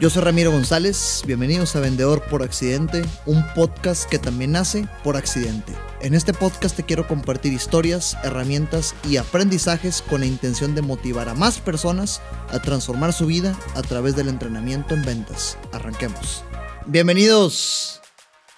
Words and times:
Yo 0.00 0.10
soy 0.10 0.22
Ramiro 0.22 0.50
González, 0.50 1.22
bienvenidos 1.24 1.76
a 1.76 1.80
Vendedor 1.80 2.24
por 2.28 2.42
Accidente, 2.42 3.04
un 3.26 3.44
podcast 3.54 4.10
que 4.10 4.18
también 4.18 4.50
nace 4.50 4.88
por 5.04 5.16
accidente. 5.16 5.72
En 6.00 6.14
este 6.14 6.34
podcast 6.34 6.74
te 6.74 6.82
quiero 6.82 7.06
compartir 7.06 7.52
historias, 7.52 8.16
herramientas 8.24 8.92
y 9.08 9.18
aprendizajes 9.18 10.02
con 10.02 10.20
la 10.20 10.26
intención 10.26 10.74
de 10.74 10.82
motivar 10.82 11.28
a 11.28 11.34
más 11.34 11.60
personas 11.60 12.20
a 12.48 12.60
transformar 12.60 13.12
su 13.12 13.26
vida 13.26 13.56
a 13.76 13.82
través 13.82 14.16
del 14.16 14.28
entrenamiento 14.28 14.94
en 14.94 15.02
ventas. 15.02 15.56
Arranquemos. 15.70 16.42
Bienvenidos. 16.86 18.00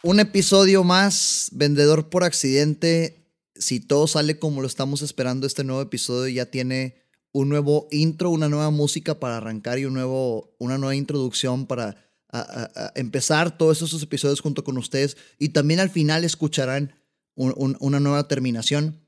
Un 0.03 0.21
episodio 0.21 0.85
más, 0.85 1.51
Vendedor 1.53 2.09
por 2.09 2.25
Accidente. 2.25 3.31
Si 3.55 3.81
todo 3.81 4.07
sale 4.07 4.39
como 4.39 4.63
lo 4.63 4.67
estamos 4.67 5.03
esperando, 5.03 5.47
este 5.47 5.65
nuevo 5.65 5.83
episodio 5.83 6.29
ya 6.29 6.47
tiene 6.47 7.06
un 7.37 7.51
nuevo 7.51 7.87
intro, 7.91 8.31
una 8.31 8.49
nueva 8.49 8.71
música 8.71 9.21
para 9.21 9.37
arrancar 9.37 9.79
y 9.79 9.85
un 9.85 9.93
nuevo, 9.93 10.57
una 10.59 10.79
nueva 10.79 10.95
introducción 10.95 11.67
para 11.67 12.03
empezar 12.95 13.59
todos 13.59 13.83
esos 13.83 14.03
episodios 14.03 14.41
junto 14.41 14.65
con 14.65 14.79
ustedes. 14.79 15.19
Y 15.39 15.51
también 15.51 15.81
al 15.81 15.91
final 15.91 16.25
escucharán 16.25 16.95
una 17.35 18.01
nueva 18.01 18.27
terminación. 18.27 19.07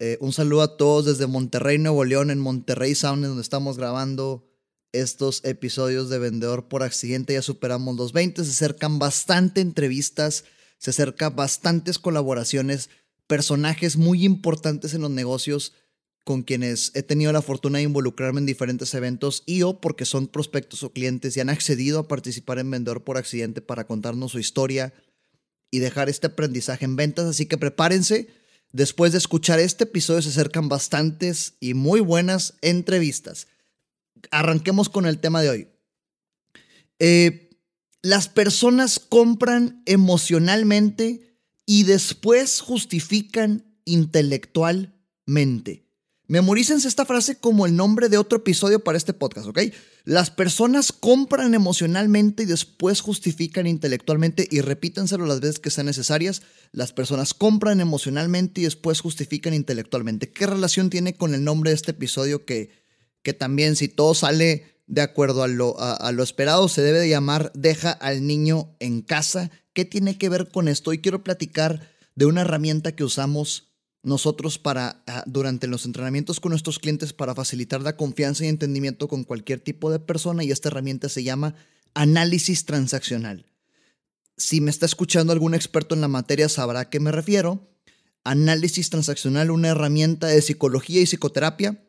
Eh, 0.00 0.18
un 0.20 0.32
saludo 0.32 0.62
a 0.62 0.76
todos 0.76 1.06
desde 1.06 1.28
Monterrey, 1.28 1.78
Nuevo 1.78 2.04
León, 2.04 2.32
en 2.32 2.40
Monterrey 2.40 2.96
Sound, 2.96 3.24
donde 3.24 3.42
estamos 3.42 3.78
grabando 3.78 4.44
estos 4.90 5.44
episodios 5.44 6.08
de 6.08 6.18
Vendedor 6.18 6.66
por 6.66 6.82
Accidente. 6.82 7.34
Ya 7.34 7.42
superamos 7.42 7.96
los 7.96 8.12
20, 8.12 8.44
se 8.44 8.50
acercan 8.50 8.98
bastante 8.98 9.60
entrevistas, 9.60 10.44
se 10.78 10.90
acercan 10.90 11.36
bastantes 11.36 12.00
colaboraciones, 12.00 12.90
personajes 13.28 13.96
muy 13.96 14.24
importantes 14.24 14.92
en 14.92 15.02
los 15.02 15.10
negocios 15.10 15.72
con 16.28 16.42
quienes 16.42 16.92
he 16.92 17.02
tenido 17.02 17.32
la 17.32 17.40
fortuna 17.40 17.78
de 17.78 17.84
involucrarme 17.84 18.40
en 18.40 18.44
diferentes 18.44 18.92
eventos 18.92 19.44
y 19.46 19.62
o 19.62 19.80
porque 19.80 20.04
son 20.04 20.26
prospectos 20.26 20.82
o 20.82 20.92
clientes 20.92 21.34
y 21.34 21.40
han 21.40 21.48
accedido 21.48 22.00
a 22.00 22.06
participar 22.06 22.58
en 22.58 22.70
Vendedor 22.70 23.02
por 23.02 23.16
Accidente 23.16 23.62
para 23.62 23.86
contarnos 23.86 24.32
su 24.32 24.38
historia 24.38 24.92
y 25.70 25.78
dejar 25.78 26.10
este 26.10 26.26
aprendizaje 26.26 26.84
en 26.84 26.96
ventas. 26.96 27.24
Así 27.24 27.46
que 27.46 27.56
prepárense. 27.56 28.28
Después 28.72 29.12
de 29.12 29.18
escuchar 29.18 29.58
este 29.58 29.84
episodio 29.84 30.20
se 30.20 30.28
acercan 30.28 30.68
bastantes 30.68 31.54
y 31.60 31.72
muy 31.72 32.00
buenas 32.00 32.58
entrevistas. 32.60 33.46
Arranquemos 34.30 34.90
con 34.90 35.06
el 35.06 35.20
tema 35.20 35.40
de 35.40 35.48
hoy. 35.48 35.68
Eh, 36.98 37.56
las 38.02 38.28
personas 38.28 38.98
compran 38.98 39.82
emocionalmente 39.86 41.38
y 41.64 41.84
después 41.84 42.60
justifican 42.60 43.64
intelectualmente. 43.86 45.87
Memorícense 46.30 46.86
esta 46.86 47.06
frase 47.06 47.38
como 47.38 47.64
el 47.64 47.74
nombre 47.74 48.10
de 48.10 48.18
otro 48.18 48.36
episodio 48.36 48.84
para 48.84 48.98
este 48.98 49.14
podcast, 49.14 49.46
¿ok? 49.46 49.60
Las 50.04 50.30
personas 50.30 50.92
compran 50.92 51.54
emocionalmente 51.54 52.42
y 52.42 52.46
después 52.46 53.00
justifican 53.00 53.66
intelectualmente 53.66 54.46
y 54.50 54.60
repítenselo 54.60 55.24
las 55.24 55.40
veces 55.40 55.58
que 55.58 55.70
sean 55.70 55.86
necesarias. 55.86 56.42
Las 56.70 56.92
personas 56.92 57.32
compran 57.32 57.80
emocionalmente 57.80 58.60
y 58.60 58.64
después 58.64 59.00
justifican 59.00 59.54
intelectualmente. 59.54 60.30
¿Qué 60.30 60.46
relación 60.46 60.90
tiene 60.90 61.14
con 61.14 61.32
el 61.32 61.44
nombre 61.44 61.70
de 61.70 61.76
este 61.76 61.92
episodio 61.92 62.44
que, 62.44 62.72
que 63.22 63.32
también 63.32 63.74
si 63.74 63.88
todo 63.88 64.12
sale 64.12 64.82
de 64.86 65.00
acuerdo 65.00 65.42
a 65.42 65.48
lo, 65.48 65.80
a 65.80 66.12
lo 66.12 66.22
esperado 66.22 66.68
se 66.68 66.82
debe 66.82 66.98
de 66.98 67.08
llamar 67.08 67.52
Deja 67.54 67.90
al 67.90 68.26
niño 68.26 68.76
en 68.80 69.00
casa? 69.00 69.50
¿Qué 69.72 69.86
tiene 69.86 70.18
que 70.18 70.28
ver 70.28 70.50
con 70.50 70.68
esto? 70.68 70.90
Hoy 70.90 70.98
quiero 70.98 71.24
platicar 71.24 71.88
de 72.16 72.26
una 72.26 72.42
herramienta 72.42 72.92
que 72.92 73.04
usamos 73.04 73.67
nosotros 74.02 74.58
para 74.58 75.02
ah, 75.06 75.24
durante 75.26 75.66
los 75.66 75.84
entrenamientos 75.84 76.40
con 76.40 76.50
nuestros 76.50 76.78
clientes 76.78 77.12
para 77.12 77.34
facilitar 77.34 77.82
la 77.82 77.96
confianza 77.96 78.44
y 78.44 78.48
entendimiento 78.48 79.08
con 79.08 79.24
cualquier 79.24 79.60
tipo 79.60 79.90
de 79.90 79.98
persona 79.98 80.44
y 80.44 80.50
esta 80.50 80.68
herramienta 80.68 81.08
se 81.08 81.24
llama 81.24 81.54
análisis 81.94 82.64
transaccional. 82.64 83.46
Si 84.36 84.60
me 84.60 84.70
está 84.70 84.86
escuchando 84.86 85.32
algún 85.32 85.54
experto 85.54 85.94
en 85.94 86.00
la 86.00 86.08
materia 86.08 86.48
sabrá 86.48 86.80
a 86.80 86.90
qué 86.90 87.00
me 87.00 87.10
refiero. 87.10 87.68
Análisis 88.24 88.90
transaccional, 88.90 89.50
una 89.50 89.68
herramienta 89.68 90.28
de 90.28 90.42
psicología 90.42 91.00
y 91.00 91.06
psicoterapia 91.06 91.82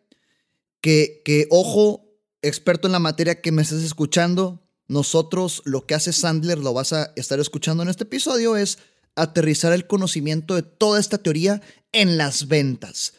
que, 0.82 1.22
que 1.26 1.48
ojo, 1.50 2.10
experto 2.42 2.88
en 2.88 2.94
la 2.94 3.00
materia 3.00 3.42
que 3.42 3.52
me 3.52 3.62
estés 3.62 3.84
escuchando, 3.84 4.64
nosotros 4.88 5.62
lo 5.66 5.86
que 5.86 5.94
hace 5.94 6.14
Sandler, 6.14 6.58
lo 6.58 6.74
vas 6.74 6.94
a 6.94 7.12
estar 7.16 7.40
escuchando 7.40 7.84
en 7.84 7.90
este 7.90 8.06
episodio, 8.06 8.56
es 8.56 8.80
aterrizar 9.22 9.74
el 9.74 9.88
conocimiento 9.88 10.56
de 10.56 10.64
toda 10.64 11.00
esta 11.00 11.18
teoría 11.18 11.62
en 11.92 12.18
las 12.18 12.48
ventas. 12.48 13.14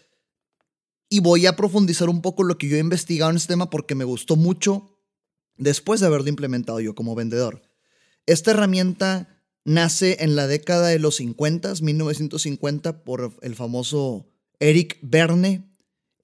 Y 1.08 1.20
voy 1.20 1.46
a 1.46 1.56
profundizar 1.56 2.08
un 2.08 2.22
poco 2.22 2.44
lo 2.44 2.56
que 2.56 2.68
yo 2.68 2.76
he 2.76 2.80
investigado 2.80 3.30
en 3.30 3.36
este 3.36 3.52
tema 3.52 3.68
porque 3.68 3.94
me 3.94 4.04
gustó 4.04 4.36
mucho 4.36 4.96
después 5.56 6.00
de 6.00 6.06
haberlo 6.06 6.28
implementado 6.28 6.80
yo 6.80 6.94
como 6.94 7.14
vendedor. 7.14 7.62
Esta 8.26 8.52
herramienta 8.52 9.42
nace 9.64 10.18
en 10.20 10.36
la 10.36 10.46
década 10.46 10.88
de 10.88 10.98
los 10.98 11.16
50, 11.16 11.74
1950, 11.80 13.04
por 13.04 13.36
el 13.42 13.54
famoso 13.54 14.30
Eric 14.60 14.98
Berne. 15.02 15.66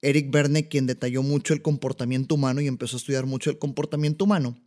Eric 0.01 0.31
Berne, 0.31 0.67
quien 0.67 0.85
detalló 0.85 1.23
mucho 1.23 1.53
el 1.53 1.61
comportamiento 1.61 2.35
humano 2.35 2.61
y 2.61 2.67
empezó 2.67 2.95
a 2.95 2.99
estudiar 2.99 3.25
mucho 3.25 3.49
el 3.49 3.57
comportamiento 3.59 4.25
humano. 4.25 4.57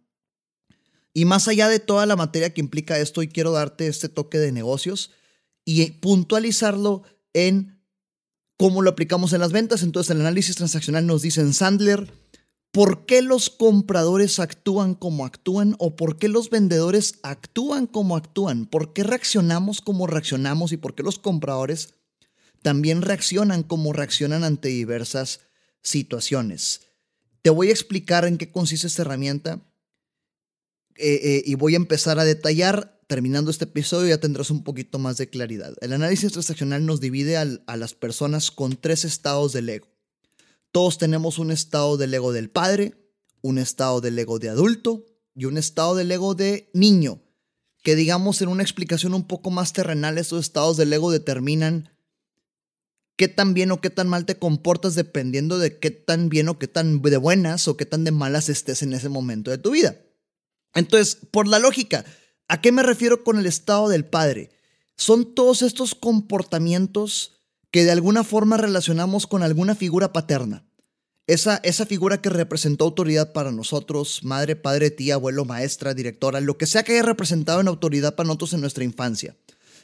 Y 1.12 1.24
más 1.24 1.48
allá 1.48 1.68
de 1.68 1.80
toda 1.80 2.06
la 2.06 2.16
materia 2.16 2.54
que 2.54 2.60
implica 2.60 2.98
esto, 2.98 3.22
y 3.22 3.28
quiero 3.28 3.52
darte 3.52 3.86
este 3.86 4.08
toque 4.08 4.38
de 4.38 4.52
negocios 4.52 5.10
y 5.64 5.90
puntualizarlo 5.92 7.02
en 7.32 7.80
cómo 8.56 8.82
lo 8.82 8.90
aplicamos 8.90 9.32
en 9.32 9.40
las 9.40 9.52
ventas. 9.52 9.82
Entonces, 9.82 10.10
el 10.10 10.20
análisis 10.20 10.56
transaccional 10.56 11.06
nos 11.06 11.22
dice 11.22 11.40
en 11.40 11.54
Sandler, 11.54 12.12
¿por 12.70 13.06
qué 13.06 13.22
los 13.22 13.50
compradores 13.50 14.38
actúan 14.38 14.94
como 14.94 15.26
actúan 15.26 15.74
o 15.78 15.96
por 15.96 16.18
qué 16.18 16.28
los 16.28 16.50
vendedores 16.50 17.18
actúan 17.22 17.86
como 17.86 18.16
actúan? 18.16 18.66
¿Por 18.66 18.92
qué 18.92 19.02
reaccionamos 19.02 19.80
como 19.80 20.06
reaccionamos 20.06 20.72
y 20.72 20.76
por 20.76 20.94
qué 20.94 21.02
los 21.02 21.18
compradores 21.18 21.94
también 22.62 23.02
reaccionan 23.02 23.62
como 23.62 23.92
reaccionan 23.92 24.44
ante 24.44 24.68
diversas 24.68 25.40
situaciones? 25.82 26.82
Te 27.42 27.50
voy 27.50 27.68
a 27.68 27.72
explicar 27.72 28.26
en 28.26 28.36
qué 28.36 28.52
consiste 28.52 28.86
esta 28.86 29.02
herramienta 29.02 29.60
eh, 31.00 31.20
eh, 31.22 31.42
y 31.46 31.54
voy 31.54 31.74
a 31.74 31.76
empezar 31.76 32.18
a 32.18 32.24
detallar 32.24 33.00
terminando 33.06 33.50
este 33.50 33.64
episodio 33.64 34.08
ya 34.08 34.20
tendrás 34.20 34.50
un 34.50 34.62
poquito 34.62 35.00
más 35.00 35.16
de 35.16 35.28
claridad. 35.28 35.74
El 35.80 35.92
análisis 35.92 36.30
transaccional 36.30 36.86
nos 36.86 37.00
divide 37.00 37.36
a 37.36 37.76
las 37.76 37.94
personas 37.94 38.52
con 38.52 38.76
tres 38.76 39.04
estados 39.04 39.52
del 39.52 39.68
ego. 39.68 39.88
Todos 40.70 40.98
tenemos 40.98 41.40
un 41.40 41.50
estado 41.50 41.96
del 41.96 42.14
ego 42.14 42.32
del 42.32 42.50
padre, 42.50 42.94
un 43.42 43.58
estado 43.58 44.00
del 44.00 44.16
ego 44.16 44.38
de 44.38 44.50
adulto 44.50 45.06
y 45.34 45.46
un 45.46 45.58
estado 45.58 45.96
del 45.96 46.12
ego 46.12 46.36
de 46.36 46.70
niño, 46.72 47.20
que 47.82 47.96
digamos 47.96 48.42
en 48.42 48.48
una 48.48 48.62
explicación 48.62 49.14
un 49.14 49.26
poco 49.26 49.50
más 49.50 49.72
terrenal, 49.72 50.16
estos 50.16 50.44
estados 50.44 50.76
del 50.76 50.92
ego 50.92 51.10
determinan 51.10 51.90
qué 53.16 53.26
tan 53.26 53.54
bien 53.54 53.72
o 53.72 53.80
qué 53.80 53.90
tan 53.90 54.08
mal 54.08 54.24
te 54.24 54.38
comportas 54.38 54.94
dependiendo 54.94 55.58
de 55.58 55.78
qué 55.78 55.90
tan 55.90 56.28
bien 56.28 56.48
o 56.48 56.60
qué 56.60 56.68
tan 56.68 57.02
de 57.02 57.16
buenas 57.16 57.66
o 57.66 57.76
qué 57.76 57.86
tan 57.86 58.04
de 58.04 58.12
malas 58.12 58.48
estés 58.48 58.82
en 58.82 58.92
ese 58.92 59.08
momento 59.08 59.50
de 59.50 59.58
tu 59.58 59.72
vida. 59.72 59.96
Entonces, 60.74 61.18
por 61.30 61.48
la 61.48 61.58
lógica, 61.58 62.04
¿A 62.50 62.60
qué 62.60 62.72
me 62.72 62.82
refiero 62.82 63.22
con 63.22 63.38
el 63.38 63.46
estado 63.46 63.88
del 63.88 64.04
padre? 64.04 64.50
Son 64.96 65.36
todos 65.36 65.62
estos 65.62 65.94
comportamientos 65.94 67.36
que 67.70 67.84
de 67.84 67.92
alguna 67.92 68.24
forma 68.24 68.56
relacionamos 68.56 69.28
con 69.28 69.44
alguna 69.44 69.76
figura 69.76 70.12
paterna. 70.12 70.66
Esa, 71.28 71.60
esa 71.62 71.86
figura 71.86 72.20
que 72.20 72.28
representó 72.28 72.86
autoridad 72.86 73.32
para 73.32 73.52
nosotros, 73.52 74.24
madre, 74.24 74.56
padre, 74.56 74.90
tía, 74.90 75.14
abuelo, 75.14 75.44
maestra, 75.44 75.94
directora, 75.94 76.40
lo 76.40 76.58
que 76.58 76.66
sea 76.66 76.82
que 76.82 76.94
haya 76.94 77.04
representado 77.04 77.60
en 77.60 77.68
autoridad 77.68 78.16
para 78.16 78.26
nosotros 78.26 78.54
en 78.54 78.62
nuestra 78.62 78.82
infancia. 78.82 79.36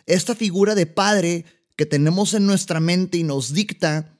Esta 0.06 0.34
figura 0.34 0.74
de 0.74 0.86
padre 0.86 1.44
que 1.76 1.86
tenemos 1.86 2.34
en 2.34 2.46
nuestra 2.46 2.80
mente 2.80 3.16
y 3.16 3.22
nos 3.22 3.52
dicta 3.52 4.15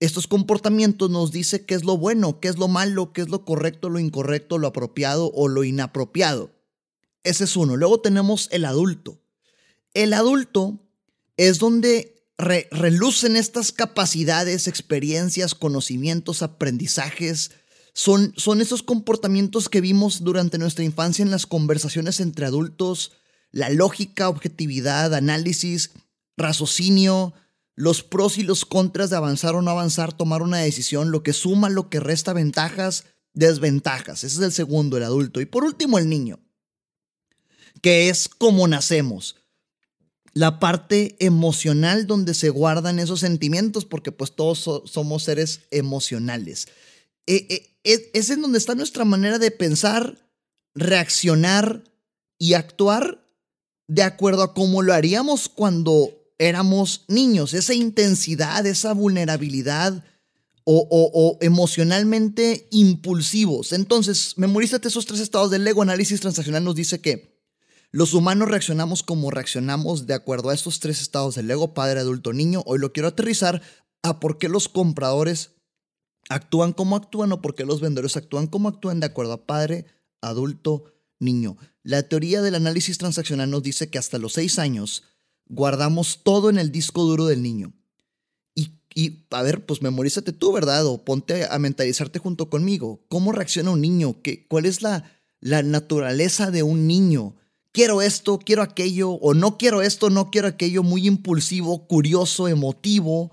estos 0.00 0.26
comportamientos, 0.26 1.10
nos 1.10 1.32
dice 1.32 1.64
qué 1.64 1.74
es 1.74 1.84
lo 1.84 1.96
bueno, 1.96 2.40
qué 2.40 2.48
es 2.48 2.58
lo 2.58 2.68
malo, 2.68 3.12
qué 3.12 3.22
es 3.22 3.28
lo 3.28 3.44
correcto, 3.44 3.88
lo 3.88 3.98
incorrecto, 3.98 4.58
lo 4.58 4.66
apropiado 4.66 5.30
o 5.34 5.48
lo 5.48 5.64
inapropiado. 5.64 6.50
Ese 7.22 7.44
es 7.44 7.56
uno. 7.56 7.76
Luego 7.76 8.00
tenemos 8.00 8.48
el 8.52 8.64
adulto. 8.64 9.18
El 9.94 10.12
adulto 10.12 10.80
es 11.36 11.58
donde 11.58 12.14
relucen 12.36 13.36
estas 13.36 13.72
capacidades, 13.72 14.66
experiencias, 14.66 15.54
conocimientos, 15.54 16.42
aprendizajes. 16.42 17.52
Son, 17.92 18.34
son 18.36 18.60
esos 18.60 18.82
comportamientos 18.82 19.68
que 19.68 19.80
vimos 19.80 20.24
durante 20.24 20.58
nuestra 20.58 20.84
infancia 20.84 21.22
en 21.22 21.30
las 21.30 21.46
conversaciones 21.46 22.20
entre 22.20 22.46
adultos, 22.46 23.12
la 23.52 23.70
lógica, 23.70 24.28
objetividad, 24.28 25.14
análisis, 25.14 25.92
raciocinio, 26.36 27.34
los 27.74 28.02
pros 28.02 28.38
y 28.38 28.42
los 28.42 28.64
contras 28.64 29.10
de 29.10 29.16
avanzar 29.16 29.54
o 29.54 29.62
no 29.62 29.70
avanzar, 29.70 30.12
tomar 30.12 30.42
una 30.42 30.58
decisión, 30.58 31.10
lo 31.10 31.22
que 31.22 31.32
suma, 31.32 31.68
lo 31.68 31.88
que 31.90 32.00
resta 32.00 32.32
ventajas, 32.32 33.04
desventajas. 33.32 34.24
Ese 34.24 34.36
es 34.36 34.42
el 34.42 34.52
segundo, 34.52 34.96
el 34.96 35.02
adulto. 35.02 35.40
Y 35.40 35.46
por 35.46 35.64
último, 35.64 35.98
el 35.98 36.08
niño 36.08 36.38
que 37.84 38.08
es 38.08 38.30
como 38.30 38.66
nacemos. 38.66 39.36
La 40.32 40.58
parte 40.58 41.16
emocional 41.18 42.06
donde 42.06 42.32
se 42.32 42.48
guardan 42.48 42.98
esos 42.98 43.20
sentimientos, 43.20 43.84
porque 43.84 44.10
pues 44.10 44.34
todos 44.34 44.82
somos 44.86 45.22
seres 45.22 45.60
emocionales. 45.70 46.68
E, 47.26 47.46
e, 47.50 47.78
e, 47.84 48.10
es 48.14 48.30
en 48.30 48.40
donde 48.40 48.56
está 48.56 48.74
nuestra 48.74 49.04
manera 49.04 49.38
de 49.38 49.50
pensar, 49.50 50.30
reaccionar 50.74 51.84
y 52.38 52.54
actuar 52.54 53.22
de 53.86 54.02
acuerdo 54.02 54.44
a 54.44 54.54
cómo 54.54 54.80
lo 54.80 54.94
haríamos 54.94 55.50
cuando 55.50 56.23
éramos 56.38 57.04
niños. 57.08 57.54
Esa 57.54 57.74
intensidad, 57.74 58.66
esa 58.66 58.92
vulnerabilidad 58.92 60.04
o, 60.66 61.38
emocionalmente 61.42 62.68
impulsivos. 62.70 63.72
Entonces, 63.72 64.34
memorízate 64.38 64.88
esos 64.88 65.06
tres 65.06 65.20
estados 65.20 65.50
del 65.50 65.64
Lego. 65.64 65.82
Análisis 65.82 66.20
transaccional 66.20 66.64
nos 66.64 66.74
dice 66.74 67.00
que 67.00 67.34
los 67.90 68.14
humanos 68.14 68.48
reaccionamos 68.48 69.02
como 69.02 69.30
reaccionamos 69.30 70.06
de 70.06 70.14
acuerdo 70.14 70.50
a 70.50 70.54
estos 70.54 70.80
tres 70.80 71.00
estados 71.00 71.34
del 71.34 71.48
Lego, 71.48 71.74
padre, 71.74 72.00
adulto, 72.00 72.32
niño. 72.32 72.62
Hoy 72.66 72.78
lo 72.78 72.92
quiero 72.92 73.08
aterrizar 73.08 73.62
a 74.02 74.20
por 74.20 74.38
qué 74.38 74.48
los 74.48 74.68
compradores 74.68 75.52
actúan 76.28 76.72
como 76.72 76.96
actúan 76.96 77.32
o 77.32 77.42
por 77.42 77.54
qué 77.54 77.64
los 77.64 77.80
vendedores 77.80 78.16
actúan 78.16 78.46
como 78.46 78.68
actúan 78.68 79.00
de 79.00 79.06
acuerdo 79.06 79.34
a 79.34 79.46
padre, 79.46 79.86
adulto, 80.22 80.94
niño. 81.20 81.56
La 81.82 82.02
teoría 82.02 82.40
del 82.42 82.54
análisis 82.54 82.98
transaccional 82.98 83.50
nos 83.50 83.62
dice 83.62 83.90
que 83.90 83.98
hasta 83.98 84.18
los 84.18 84.32
seis 84.32 84.58
años 84.58 85.04
guardamos 85.46 86.20
todo 86.22 86.50
en 86.50 86.58
el 86.58 86.72
disco 86.72 87.02
duro 87.04 87.26
del 87.26 87.42
niño. 87.42 87.72
Y, 88.96 89.26
a 89.30 89.42
ver, 89.42 89.66
pues 89.66 89.82
memorízate 89.82 90.32
tú, 90.32 90.52
¿verdad? 90.52 90.86
O 90.86 91.04
ponte 91.04 91.46
a 91.50 91.58
mentalizarte 91.58 92.20
junto 92.20 92.48
conmigo. 92.48 93.04
¿Cómo 93.08 93.32
reacciona 93.32 93.72
un 93.72 93.80
niño? 93.80 94.22
¿Qué, 94.22 94.46
¿Cuál 94.46 94.66
es 94.66 94.82
la, 94.82 95.10
la 95.40 95.64
naturaleza 95.64 96.52
de 96.52 96.62
un 96.62 96.86
niño? 96.86 97.34
Quiero 97.72 98.02
esto, 98.02 98.38
quiero 98.38 98.62
aquello, 98.62 99.10
o 99.10 99.34
no 99.34 99.58
quiero 99.58 99.82
esto, 99.82 100.10
no 100.10 100.30
quiero 100.30 100.46
aquello, 100.46 100.84
muy 100.84 101.08
impulsivo, 101.08 101.88
curioso, 101.88 102.46
emotivo. 102.46 103.32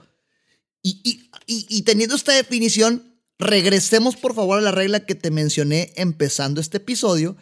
Y, 0.81 1.29
y, 1.45 1.83
teniendo 1.83 2.15
esta 2.15 2.33
definición, 2.33 3.19
regresemos 3.37 4.15
por 4.15 4.33
favor 4.33 4.57
a 4.57 4.61
la 4.61 4.71
regla 4.71 5.05
que 5.05 5.13
te 5.13 5.29
mencioné 5.29 5.93
empezando 5.95 6.59
este 6.59 6.77
episodio. 6.77 7.37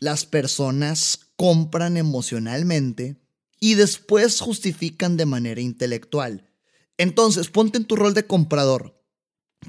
Las 0.00 0.26
personas 0.26 1.30
compran 1.36 1.96
emocionalmente 1.96 3.23
y 3.64 3.76
después 3.76 4.40
justifican 4.40 5.16
de 5.16 5.24
manera 5.24 5.58
intelectual. 5.58 6.50
Entonces, 6.98 7.48
ponte 7.48 7.78
en 7.78 7.86
tu 7.86 7.96
rol 7.96 8.12
de 8.12 8.26
comprador. 8.26 9.02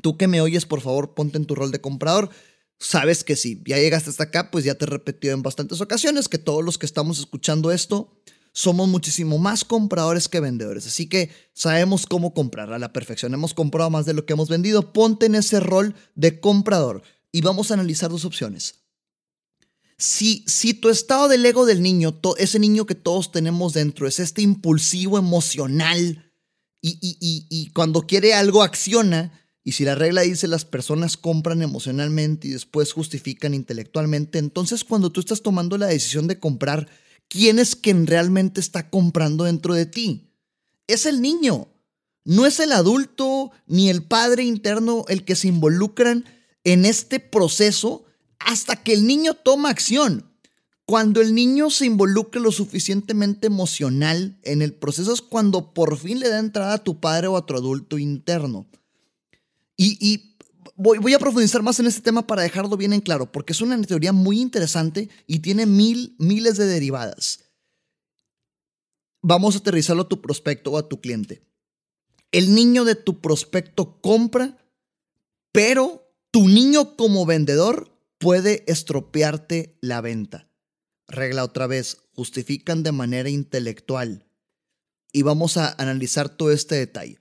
Tú 0.02 0.18
que 0.18 0.28
me 0.28 0.42
oyes, 0.42 0.66
por 0.66 0.82
favor, 0.82 1.14
ponte 1.14 1.38
en 1.38 1.46
tu 1.46 1.56
rol 1.56 1.72
de 1.72 1.80
comprador. 1.80 2.30
Sabes 2.78 3.24
que 3.24 3.38
si 3.38 3.64
ya 3.66 3.78
llegaste 3.78 4.10
hasta 4.10 4.24
acá, 4.24 4.52
pues 4.52 4.66
ya 4.66 4.76
te 4.76 4.84
he 4.84 4.90
repetido 4.90 5.34
en 5.34 5.44
bastantes 5.44 5.80
ocasiones 5.80 6.28
que 6.28 6.38
todos 6.38 6.62
los 6.62 6.78
que 6.78 6.86
estamos 6.86 7.20
escuchando 7.20 7.72
esto 7.72 8.20
somos 8.52 8.90
muchísimo 8.90 9.38
más 9.38 9.64
compradores 9.64 10.28
que 10.28 10.42
vendedores. 10.42 10.86
Así 10.88 11.08
que 11.08 11.30
sabemos 11.54 12.06
cómo 12.06 12.34
comprar 12.34 12.74
a 12.74 12.80
la 12.80 12.92
perfección. 12.92 13.34
Hemos 13.34 13.54
comprado 13.54 13.90
más 13.92 14.06
de 14.06 14.14
lo 14.14 14.26
que 14.26 14.34
hemos 14.34 14.50
vendido. 14.50 14.92
Ponte 14.92 15.28
en 15.28 15.36
ese 15.36 15.62
rol 15.62 15.96
de 16.16 16.42
comprador 16.42 17.02
y 17.32 17.40
vamos 17.40 17.72
a 17.72 17.76
analizar 17.76 18.12
dos 18.12 18.26
opciones. 18.26 18.85
Si, 19.98 20.44
si 20.48 20.74
tu 20.74 20.90
estado 20.90 21.28
del 21.28 21.46
ego 21.46 21.66
del 21.66 21.82
niño, 21.82 22.20
ese 22.38 22.60
niño 22.60 22.86
que 22.86 22.96
todos 22.96 23.32
tenemos 23.32 23.74
dentro, 23.74 24.08
es 24.08 24.20
este 24.20 24.42
impulsivo 24.42 25.18
emocional, 25.18 26.26
y, 26.88 27.72
cuando 27.74 28.06
quiere 28.06 28.34
algo 28.34 28.64
acciona. 28.64 29.32
Y 29.64 29.72
si 29.72 29.84
la 29.84 29.96
regla 29.96 30.22
dice 30.22 30.48
las 30.48 30.66
personas 30.66 31.18
compran 31.18 31.62
emocionalmente 31.64 32.48
y 32.48 32.52
después 32.52 32.94
justifican 32.94 33.56
intelectualmente, 33.56 34.38
entonces 34.38 34.84
cuando 34.84 35.12
tú 35.12 35.20
estás 35.20 35.42
tomando 35.42 35.78
la 35.78 35.88
decisión 35.88 36.28
de 36.28 36.40
comprar, 36.40 36.88
¿quién 37.28 37.58
es 37.58 37.76
quien 37.76 38.06
realmente 38.06 38.60
está 38.60 38.92
comprando 38.92 39.46
dentro 39.46 39.74
de 39.74 39.88
ti? 39.88 40.30
Es 40.88 41.08
el 41.08 41.22
niño. 41.22 41.68
No 42.24 42.46
es 42.46 42.60
el 42.60 42.72
adulto 42.72 43.52
ni 43.66 43.90
el 43.90 44.04
padre 44.04 44.44
interno 44.44 45.06
el 45.08 45.26
que 45.26 45.36
se 45.36 45.48
involucran 45.48 46.26
en 46.64 46.86
este 46.86 47.20
proceso 47.20 48.05
hasta 48.46 48.76
que 48.82 48.94
el 48.94 49.06
niño 49.06 49.34
toma 49.34 49.70
acción. 49.70 50.32
Cuando 50.86 51.20
el 51.20 51.34
niño 51.34 51.72
se 51.72 51.88
involucra 51.88 52.40
lo 52.40 52.52
suficientemente 52.52 53.48
emocional 53.48 54.38
en 54.44 54.62
el 54.62 54.72
proceso 54.72 55.12
es 55.12 55.22
cuando 55.22 55.74
por 55.74 55.98
fin 55.98 56.20
le 56.20 56.30
da 56.30 56.38
entrada 56.38 56.76
a 56.76 56.84
tu 56.84 57.00
padre 57.00 57.28
o 57.28 57.38
a 57.38 57.46
tu 57.46 57.56
adulto 57.56 57.98
interno. 57.98 58.68
Y, 59.76 60.38
voy, 60.76 61.00
voy, 61.00 61.14
a 61.16 61.20
profundizar 61.20 61.64
más 61.64 61.80
en 61.80 61.88
este 61.88 62.02
tema 62.02 62.28
para 62.28 62.44
dejarlo 62.44 62.78
bien 62.78 62.94
en 62.94 63.02
claro, 63.02 63.32
porque 63.32 63.52
es 63.52 63.62
una 63.62 63.82
teoría 63.82 64.14
muy 64.14 64.40
interesante 64.40 65.10
y 65.26 65.40
tiene 65.40 65.66
mil, 65.66 66.16
miles 66.20 66.56
de 66.56 66.68
derivadas. 66.68 67.40
Vamos 69.24 69.56
a 69.56 69.58
aterrizarlo 69.58 70.04
a 70.04 70.08
tu 70.08 70.22
prospecto 70.22 70.72
o 70.72 70.78
a 70.78 70.88
tu 70.88 71.02
cliente. 71.02 71.42
El 72.32 72.54
niño 72.54 72.86
de 72.86 72.94
tu 72.94 73.22
prospecto 73.22 74.00
compra, 74.02 74.56
pero 75.52 76.08
tu 76.30 76.48
niño 76.48 76.96
como 76.96 77.26
vendedor 77.26 77.95
puede 78.26 78.64
estropearte 78.66 79.78
la 79.82 80.02
venta 80.02 80.50
regla 81.08 81.44
otra 81.44 81.68
vez, 81.68 81.98
justifican 82.14 82.82
de 82.82 82.92
manera 82.92 83.30
intelectual. 83.30 84.26
Y 85.14 85.22
vamos 85.22 85.58
a 85.58 85.76
analizar 85.78 86.30
todo 86.30 86.52
este 86.52 86.74
detalle. 86.74 87.20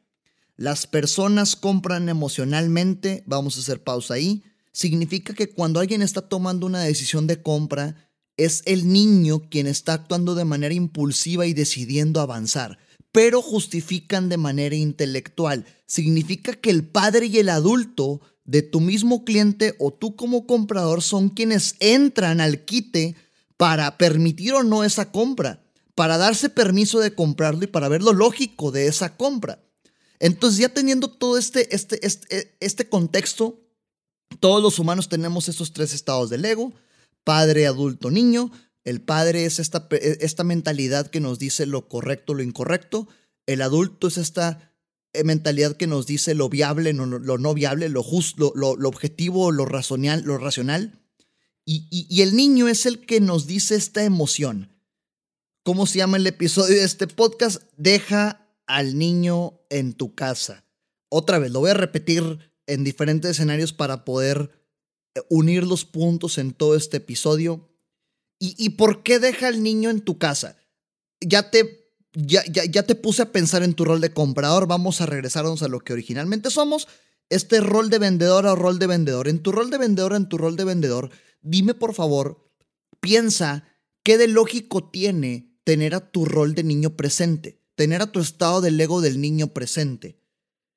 Las 0.56 0.86
personas 0.86 1.56
compran 1.56 2.08
emocionalmente, 2.08 3.22
vamos 3.26 3.58
a 3.58 3.60
hacer 3.60 3.84
pausa 3.84 4.14
ahí, 4.14 4.44
significa 4.72 5.34
que 5.34 5.50
cuando 5.50 5.78
alguien 5.78 6.00
está 6.00 6.26
tomando 6.26 6.64
una 6.64 6.80
decisión 6.80 7.26
de 7.26 7.42
compra, 7.42 8.10
es 8.38 8.62
el 8.64 8.90
niño 8.90 9.50
quien 9.50 9.66
está 9.66 9.92
actuando 9.92 10.34
de 10.34 10.46
manera 10.46 10.72
impulsiva 10.72 11.44
y 11.44 11.52
decidiendo 11.52 12.22
avanzar, 12.22 12.78
pero 13.12 13.42
justifican 13.42 14.30
de 14.30 14.38
manera 14.38 14.74
intelectual. 14.74 15.66
Significa 15.84 16.54
que 16.54 16.70
el 16.70 16.88
padre 16.88 17.26
y 17.26 17.40
el 17.40 17.50
adulto 17.50 18.22
de 18.44 18.62
tu 18.62 18.80
mismo 18.80 19.24
cliente 19.24 19.74
o 19.78 19.92
tú 19.92 20.16
como 20.16 20.46
comprador 20.46 21.02
son 21.02 21.30
quienes 21.30 21.76
entran 21.80 22.40
al 22.40 22.64
quite 22.64 23.16
para 23.56 23.96
permitir 23.96 24.54
o 24.54 24.62
no 24.62 24.84
esa 24.84 25.10
compra, 25.10 25.64
para 25.94 26.18
darse 26.18 26.48
permiso 26.48 27.00
de 27.00 27.14
comprarlo 27.14 27.64
y 27.64 27.68
para 27.68 27.88
ver 27.88 28.02
lo 28.02 28.12
lógico 28.12 28.70
de 28.70 28.86
esa 28.86 29.16
compra. 29.16 29.64
Entonces 30.18 30.58
ya 30.58 30.68
teniendo 30.68 31.08
todo 31.08 31.38
este, 31.38 31.74
este, 31.74 32.04
este, 32.06 32.56
este 32.60 32.88
contexto, 32.88 33.60
todos 34.40 34.62
los 34.62 34.78
humanos 34.78 35.08
tenemos 35.08 35.48
estos 35.48 35.72
tres 35.72 35.92
estados 35.94 36.30
del 36.30 36.44
ego, 36.44 36.72
padre, 37.24 37.66
adulto, 37.66 38.10
niño. 38.10 38.50
El 38.84 39.00
padre 39.00 39.46
es 39.46 39.58
esta, 39.58 39.88
esta 39.90 40.44
mentalidad 40.44 41.08
que 41.08 41.20
nos 41.20 41.38
dice 41.38 41.66
lo 41.66 41.88
correcto, 41.88 42.34
lo 42.34 42.42
incorrecto. 42.42 43.08
El 43.46 43.62
adulto 43.62 44.08
es 44.08 44.18
esta 44.18 44.58
eh, 44.60 44.73
mentalidad 45.22 45.76
que 45.76 45.86
nos 45.86 46.06
dice 46.06 46.34
lo 46.34 46.48
viable, 46.48 46.92
lo 46.92 47.38
no 47.38 47.54
viable, 47.54 47.88
lo 47.88 48.02
justo, 48.02 48.52
lo, 48.56 48.70
objetivo, 48.88 49.52
lo 49.52 49.66
racional, 49.66 50.22
lo 50.22 50.38
racional. 50.38 51.00
Y, 51.64 52.20
el 52.20 52.36
niño 52.36 52.68
es 52.68 52.86
el 52.86 53.06
que 53.06 53.20
nos 53.20 53.46
dice 53.46 53.76
esta 53.76 54.04
emoción. 54.04 54.70
¿Cómo 55.62 55.86
se 55.86 55.98
llama 55.98 56.16
el 56.16 56.26
episodio 56.26 56.76
de 56.76 56.84
este 56.84 57.06
podcast? 57.06 57.62
Deja 57.76 58.48
al 58.66 58.98
niño 58.98 59.60
en 59.70 59.94
tu 59.94 60.14
casa. 60.14 60.64
Otra 61.08 61.38
vez, 61.38 61.52
lo 61.52 61.60
voy 61.60 61.70
a 61.70 61.74
repetir 61.74 62.50
en 62.66 62.84
diferentes 62.84 63.30
escenarios 63.30 63.72
para 63.72 64.04
poder 64.04 64.50
eh, 65.14 65.20
unir 65.30 65.64
los 65.64 65.84
puntos 65.84 66.38
en 66.38 66.52
todo 66.52 66.74
este 66.74 66.98
episodio. 66.98 67.70
¿Y, 68.40 68.70
por 68.70 69.02
qué 69.02 69.18
deja 69.18 69.48
al 69.48 69.62
niño 69.62 69.88
en 69.88 70.02
tu 70.02 70.18
casa? 70.18 70.58
Ya 71.20 71.50
te, 71.50 71.83
ya, 72.14 72.44
ya, 72.46 72.64
ya 72.64 72.84
te 72.84 72.94
puse 72.94 73.22
a 73.22 73.32
pensar 73.32 73.62
en 73.62 73.74
tu 73.74 73.84
rol 73.84 74.00
de 74.00 74.12
comprador. 74.12 74.66
Vamos 74.66 75.00
a 75.00 75.06
regresarnos 75.06 75.62
a 75.62 75.68
lo 75.68 75.80
que 75.80 75.92
originalmente 75.92 76.50
somos. 76.50 76.88
Este 77.28 77.60
rol 77.60 77.90
de 77.90 77.98
vendedor 77.98 78.46
o 78.46 78.54
rol 78.54 78.78
de 78.78 78.86
vendedor. 78.86 79.28
En 79.28 79.40
tu 79.40 79.52
rol 79.52 79.70
de 79.70 79.78
vendedor, 79.78 80.14
en 80.14 80.28
tu 80.28 80.38
rol 80.38 80.56
de 80.56 80.64
vendedor, 80.64 81.10
dime 81.42 81.74
por 81.74 81.94
favor, 81.94 82.50
piensa 83.00 83.64
qué 84.02 84.18
de 84.18 84.28
lógico 84.28 84.90
tiene 84.90 85.58
tener 85.64 85.94
a 85.94 86.10
tu 86.10 86.24
rol 86.24 86.54
de 86.54 86.62
niño 86.62 86.96
presente, 86.96 87.62
tener 87.74 88.02
a 88.02 88.12
tu 88.12 88.20
estado 88.20 88.60
del 88.60 88.80
ego 88.80 89.00
del 89.00 89.20
niño 89.20 89.48
presente. 89.48 90.20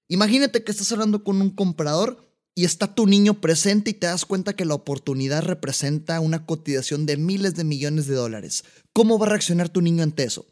Imagínate 0.08 0.64
que 0.64 0.72
estás 0.72 0.92
hablando 0.94 1.24
con 1.24 1.42
un 1.42 1.50
comprador 1.50 2.26
y 2.56 2.66
está 2.66 2.96
tu 2.96 3.06
niño 3.06 3.40
presente 3.40 3.92
y 3.92 3.94
te 3.94 4.08
das 4.08 4.26
cuenta 4.26 4.56
que 4.56 4.66
la 4.66 4.74
oportunidad 4.74 5.44
representa 5.44 6.20
una 6.22 6.46
cotización 6.46 7.06
de 7.06 7.18
miles 7.18 7.56
de 7.56 7.66
millones 7.66 8.08
de 8.08 8.16
dólares. 8.16 8.64
¿Cómo 8.94 9.20
va 9.20 9.28
a 9.28 9.30
reaccionar 9.30 9.70
tu 9.70 9.82
niño 9.82 10.02
ante 10.02 10.24
eso? 10.24 10.48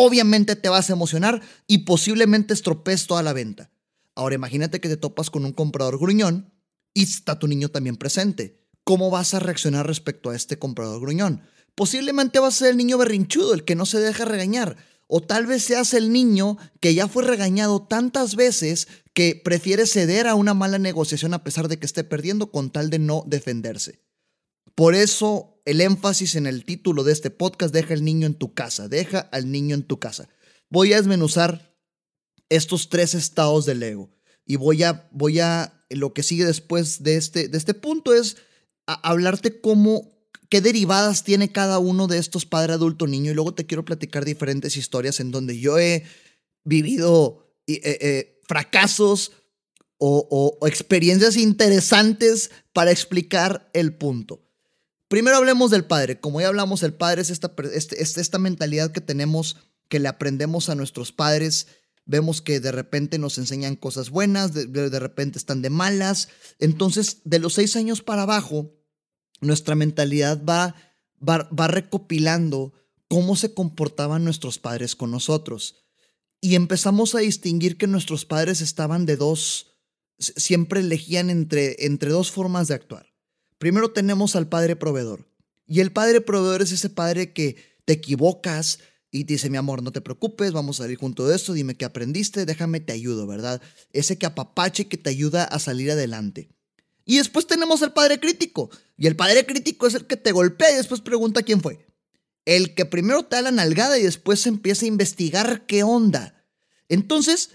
Obviamente 0.00 0.54
te 0.54 0.68
vas 0.68 0.88
a 0.88 0.92
emocionar 0.92 1.42
y 1.66 1.78
posiblemente 1.78 2.54
estropees 2.54 3.06
toda 3.08 3.22
la 3.22 3.32
venta. 3.32 3.70
Ahora 4.14 4.36
imagínate 4.36 4.80
que 4.80 4.88
te 4.88 4.96
topas 4.96 5.28
con 5.28 5.44
un 5.44 5.52
comprador 5.52 5.98
gruñón 5.98 6.54
y 6.94 7.02
está 7.02 7.38
tu 7.38 7.48
niño 7.48 7.68
también 7.68 7.96
presente. 7.96 8.58
¿cómo 8.88 9.10
vas 9.10 9.34
a 9.34 9.38
reaccionar 9.38 9.86
respecto 9.86 10.30
a 10.30 10.34
este 10.34 10.58
comprador 10.58 11.02
gruñón? 11.02 11.42
Posiblemente 11.74 12.38
vas 12.38 12.54
a 12.54 12.58
ser 12.60 12.70
el 12.70 12.78
niño 12.78 12.96
berrinchudo, 12.96 13.52
el 13.52 13.66
que 13.66 13.74
no 13.74 13.84
se 13.84 14.00
deja 14.00 14.24
regañar. 14.24 14.78
O 15.06 15.20
tal 15.20 15.44
vez 15.44 15.62
seas 15.62 15.92
el 15.92 16.10
niño 16.10 16.56
que 16.80 16.94
ya 16.94 17.06
fue 17.06 17.22
regañado 17.22 17.86
tantas 17.86 18.34
veces 18.34 18.88
que 19.12 19.38
prefiere 19.44 19.84
ceder 19.84 20.26
a 20.26 20.34
una 20.34 20.54
mala 20.54 20.78
negociación 20.78 21.34
a 21.34 21.44
pesar 21.44 21.68
de 21.68 21.78
que 21.78 21.84
esté 21.84 22.02
perdiendo 22.02 22.50
con 22.50 22.70
tal 22.70 22.88
de 22.88 22.98
no 22.98 23.24
defenderse. 23.26 24.00
Por 24.74 24.94
eso 24.94 25.57
el 25.68 25.82
énfasis 25.82 26.34
en 26.34 26.46
el 26.46 26.64
título 26.64 27.04
de 27.04 27.12
este 27.12 27.28
podcast, 27.28 27.74
deja 27.74 27.92
al 27.92 28.02
niño 28.02 28.26
en 28.26 28.34
tu 28.34 28.54
casa, 28.54 28.88
deja 28.88 29.18
al 29.18 29.52
niño 29.52 29.74
en 29.74 29.82
tu 29.82 30.00
casa. 30.00 30.26
Voy 30.70 30.94
a 30.94 30.96
desmenuzar 30.96 31.76
estos 32.48 32.88
tres 32.88 33.12
estados 33.12 33.66
del 33.66 33.82
ego 33.82 34.10
y 34.46 34.56
voy 34.56 34.82
a, 34.82 35.06
voy 35.12 35.40
a, 35.40 35.84
lo 35.90 36.14
que 36.14 36.22
sigue 36.22 36.46
después 36.46 37.02
de 37.02 37.16
este, 37.16 37.48
de 37.48 37.58
este 37.58 37.74
punto 37.74 38.14
es 38.14 38.38
hablarte 38.86 39.60
cómo, 39.60 40.10
qué 40.48 40.62
derivadas 40.62 41.22
tiene 41.22 41.52
cada 41.52 41.78
uno 41.78 42.06
de 42.06 42.16
estos 42.16 42.46
padre, 42.46 42.72
adulto, 42.72 43.06
niño. 43.06 43.30
Y 43.30 43.34
luego 43.34 43.52
te 43.52 43.66
quiero 43.66 43.84
platicar 43.84 44.24
diferentes 44.24 44.74
historias 44.78 45.20
en 45.20 45.30
donde 45.30 45.58
yo 45.58 45.78
he 45.78 46.04
vivido 46.64 47.54
eh, 47.66 47.80
eh, 47.84 48.40
fracasos 48.48 49.32
o, 49.98 50.58
experiencias 50.66 51.36
interesantes 51.36 52.50
para 52.72 52.90
explicar 52.90 53.68
el 53.74 53.92
punto. 53.92 54.47
Primero 55.08 55.38
hablemos 55.38 55.70
del 55.70 55.86
padre. 55.86 56.20
Como 56.20 56.40
ya 56.40 56.48
hablamos, 56.48 56.82
el 56.82 56.94
padre 56.94 57.22
es 57.22 57.30
esta, 57.30 57.54
este, 57.72 58.02
esta 58.02 58.38
mentalidad 58.38 58.92
que 58.92 59.00
tenemos, 59.00 59.56
que 59.88 59.98
le 59.98 60.08
aprendemos 60.08 60.68
a 60.68 60.74
nuestros 60.74 61.12
padres. 61.12 61.66
Vemos 62.04 62.42
que 62.42 62.60
de 62.60 62.72
repente 62.72 63.18
nos 63.18 63.38
enseñan 63.38 63.76
cosas 63.76 64.10
buenas, 64.10 64.52
de, 64.52 64.66
de 64.66 65.00
repente 65.00 65.38
están 65.38 65.62
de 65.62 65.70
malas. 65.70 66.28
Entonces, 66.58 67.22
de 67.24 67.38
los 67.38 67.54
seis 67.54 67.74
años 67.76 68.02
para 68.02 68.22
abajo, 68.22 68.70
nuestra 69.40 69.74
mentalidad 69.74 70.42
va, 70.44 70.74
va, 71.26 71.48
va 71.58 71.68
recopilando 71.68 72.74
cómo 73.08 73.36
se 73.36 73.54
comportaban 73.54 74.24
nuestros 74.24 74.58
padres 74.58 74.94
con 74.94 75.10
nosotros. 75.10 75.76
Y 76.40 76.54
empezamos 76.54 77.14
a 77.14 77.18
distinguir 77.20 77.78
que 77.78 77.86
nuestros 77.86 78.24
padres 78.24 78.60
estaban 78.60 79.06
de 79.06 79.16
dos, 79.16 79.78
siempre 80.18 80.80
elegían 80.80 81.30
entre, 81.30 81.86
entre 81.86 82.10
dos 82.10 82.30
formas 82.30 82.68
de 82.68 82.74
actuar. 82.74 83.07
Primero 83.58 83.90
tenemos 83.90 84.36
al 84.36 84.48
padre 84.48 84.76
proveedor. 84.76 85.28
Y 85.66 85.80
el 85.80 85.92
padre 85.92 86.20
proveedor 86.20 86.62
es 86.62 86.72
ese 86.72 86.88
padre 86.88 87.32
que 87.32 87.56
te 87.84 87.94
equivocas 87.94 88.78
y 89.10 89.24
te 89.24 89.34
dice, 89.34 89.50
mi 89.50 89.56
amor, 89.56 89.82
no 89.82 89.92
te 89.92 90.00
preocupes, 90.00 90.52
vamos 90.52 90.80
a 90.80 90.84
salir 90.84 90.98
junto 90.98 91.26
de 91.26 91.36
esto, 91.36 91.52
dime 91.52 91.74
qué 91.74 91.84
aprendiste, 91.84 92.46
déjame, 92.46 92.80
te 92.80 92.92
ayudo, 92.92 93.26
¿verdad? 93.26 93.60
Ese 93.92 94.18
que 94.18 94.26
apapache 94.26 94.88
que 94.88 94.98
te 94.98 95.10
ayuda 95.10 95.44
a 95.44 95.58
salir 95.58 95.90
adelante. 95.90 96.50
Y 97.04 97.16
después 97.16 97.46
tenemos 97.46 97.82
al 97.82 97.94
padre 97.94 98.20
crítico. 98.20 98.70
Y 98.98 99.06
el 99.06 99.16
padre 99.16 99.46
crítico 99.46 99.86
es 99.86 99.94
el 99.94 100.06
que 100.06 100.18
te 100.18 100.32
golpea 100.32 100.72
y 100.72 100.76
después 100.76 101.00
pregunta 101.00 101.42
quién 101.42 101.62
fue. 101.62 101.86
El 102.44 102.74
que 102.74 102.84
primero 102.84 103.24
te 103.24 103.36
da 103.36 103.42
la 103.42 103.50
nalgada 103.50 103.98
y 103.98 104.02
después 104.02 104.46
empieza 104.46 104.84
a 104.84 104.88
investigar 104.88 105.64
qué 105.66 105.82
onda. 105.82 106.44
Entonces, 106.90 107.50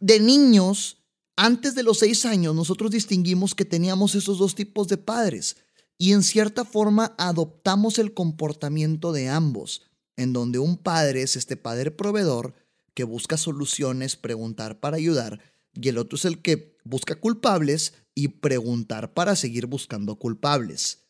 de 0.00 0.18
niños, 0.18 1.01
antes 1.36 1.74
de 1.74 1.82
los 1.82 1.98
seis 1.98 2.24
años, 2.26 2.54
nosotros 2.54 2.90
distinguimos 2.90 3.54
que 3.54 3.64
teníamos 3.64 4.14
esos 4.14 4.38
dos 4.38 4.54
tipos 4.54 4.88
de 4.88 4.98
padres. 4.98 5.56
Y 5.98 6.12
en 6.12 6.22
cierta 6.22 6.64
forma 6.64 7.14
adoptamos 7.18 7.98
el 7.98 8.12
comportamiento 8.12 9.12
de 9.12 9.28
ambos, 9.28 9.82
en 10.16 10.32
donde 10.32 10.58
un 10.58 10.76
padre 10.76 11.22
es 11.22 11.36
este 11.36 11.56
padre 11.56 11.90
proveedor 11.90 12.54
que 12.94 13.04
busca 13.04 13.36
soluciones, 13.36 14.16
preguntar 14.16 14.80
para 14.80 14.96
ayudar, 14.96 15.40
y 15.74 15.88
el 15.88 15.98
otro 15.98 16.16
es 16.16 16.24
el 16.24 16.42
que 16.42 16.76
busca 16.84 17.18
culpables 17.18 17.94
y 18.14 18.28
preguntar 18.28 19.14
para 19.14 19.36
seguir 19.36 19.66
buscando 19.66 20.16
culpables. 20.16 21.04